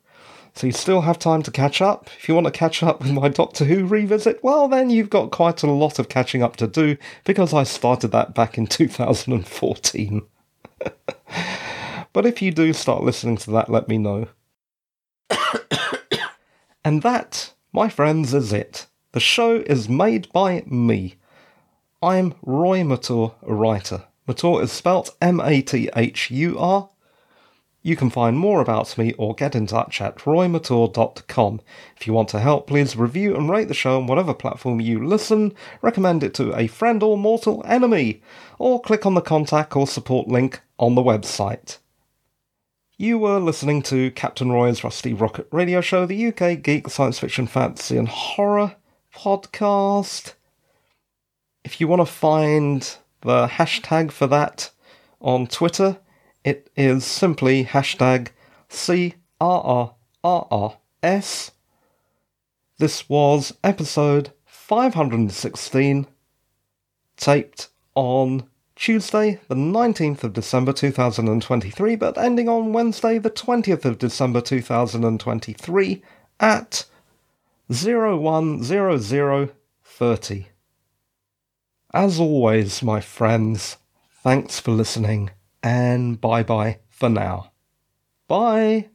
So 0.55 0.67
you 0.67 0.73
still 0.73 1.03
have 1.03 1.17
time 1.17 1.41
to 1.43 1.51
catch 1.51 1.81
up. 1.81 2.09
If 2.17 2.27
you 2.27 2.35
want 2.35 2.47
to 2.47 2.51
catch 2.51 2.83
up 2.83 2.99
with 2.99 3.13
my 3.13 3.29
Doctor 3.29 3.63
Who 3.63 3.85
revisit, 3.85 4.43
well, 4.43 4.67
then 4.67 4.89
you've 4.89 5.09
got 5.09 5.31
quite 5.31 5.63
a 5.63 5.71
lot 5.71 5.97
of 5.97 6.09
catching 6.09 6.43
up 6.43 6.57
to 6.57 6.67
do 6.67 6.97
because 7.23 7.53
I 7.53 7.63
started 7.63 8.09
that 8.09 8.35
back 8.35 8.57
in 8.57 8.67
2014. 8.67 10.21
but 12.11 12.25
if 12.25 12.41
you 12.41 12.51
do 12.51 12.73
start 12.73 13.03
listening 13.03 13.37
to 13.37 13.51
that, 13.51 13.69
let 13.69 13.87
me 13.87 13.97
know. 13.97 14.27
and 16.83 17.01
that, 17.01 17.53
my 17.75 17.89
friends, 17.89 18.33
is 18.33 18.53
it. 18.53 18.87
The 19.11 19.19
show 19.19 19.57
is 19.57 19.89
made 19.89 20.31
by 20.31 20.63
me. 20.65 21.15
I'm 22.01 22.33
Roy 22.41 22.83
Mathur, 22.83 23.33
a 23.45 23.53
writer. 23.53 24.05
Mathur 24.25 24.63
is 24.63 24.71
spelt 24.71 25.13
M 25.21 25.41
A 25.41 25.61
T 25.61 25.89
H 25.93 26.31
U 26.31 26.57
R. 26.57 26.89
You 27.81 27.97
can 27.97 28.09
find 28.09 28.39
more 28.39 28.61
about 28.61 28.97
me 28.97 29.11
or 29.17 29.35
get 29.35 29.55
in 29.55 29.67
touch 29.67 29.99
at 29.99 30.19
roymathur.com. 30.19 31.59
If 31.97 32.07
you 32.07 32.13
want 32.13 32.29
to 32.29 32.39
help, 32.39 32.67
please 32.67 32.95
review 32.95 33.35
and 33.35 33.49
rate 33.49 33.67
the 33.67 33.73
show 33.73 33.97
on 33.97 34.07
whatever 34.07 34.33
platform 34.33 34.79
you 34.79 35.05
listen, 35.05 35.53
recommend 35.81 36.23
it 36.23 36.33
to 36.35 36.57
a 36.57 36.67
friend 36.67 37.03
or 37.03 37.17
mortal 37.17 37.61
enemy, 37.65 38.21
or 38.57 38.81
click 38.81 39.05
on 39.05 39.15
the 39.15 39.21
contact 39.21 39.75
or 39.75 39.85
support 39.85 40.29
link 40.29 40.61
on 40.79 40.95
the 40.95 41.03
website. 41.03 41.79
You 42.97 43.17
were 43.19 43.39
listening 43.39 43.81
to 43.83 44.09
Captain 44.11 44.53
Roy's 44.53 44.81
Rusty 44.81 45.13
Rocket 45.13 45.49
Radio 45.51 45.81
Show, 45.81 46.05
the 46.05 46.27
UK 46.27 46.61
geek 46.61 46.87
science 46.87 47.19
fiction, 47.19 47.45
fantasy, 47.45 47.97
and 47.97 48.07
horror 48.07 48.77
podcast. 49.13 50.35
If 51.65 51.81
you 51.81 51.89
want 51.89 51.99
to 51.99 52.05
find 52.05 52.95
the 53.19 53.47
hashtag 53.47 54.13
for 54.13 54.27
that 54.27 54.71
on 55.19 55.45
Twitter, 55.47 55.97
it 56.45 56.69
is 56.77 57.03
simply 57.03 57.65
hashtag 57.65 58.29
CRRRRS. 58.69 59.11
This 62.77 63.09
was 63.09 63.53
episode 63.61 64.31
516, 64.45 66.07
taped 67.17 67.67
on 67.93 68.47
Tuesday, 68.75 69.39
the 69.47 69.55
19th 69.55 70.23
of 70.23 70.33
December 70.33 70.71
2023, 70.73 71.95
but 71.95 72.17
ending 72.17 72.49
on 72.49 72.73
Wednesday, 72.73 73.17
the 73.17 73.31
20th 73.31 73.85
of 73.85 73.97
December 73.97 74.41
2023 74.41 76.03
at 76.39 76.85
010030. 77.71 80.47
As 81.93 82.19
always, 82.19 82.83
my 82.83 82.99
friends, 82.99 83.77
thanks 84.21 84.59
for 84.59 84.71
listening, 84.71 85.29
and 85.63 86.19
bye 86.19 86.43
bye 86.43 86.79
for 86.89 87.07
now. 87.09 87.53
Bye! 88.27 88.89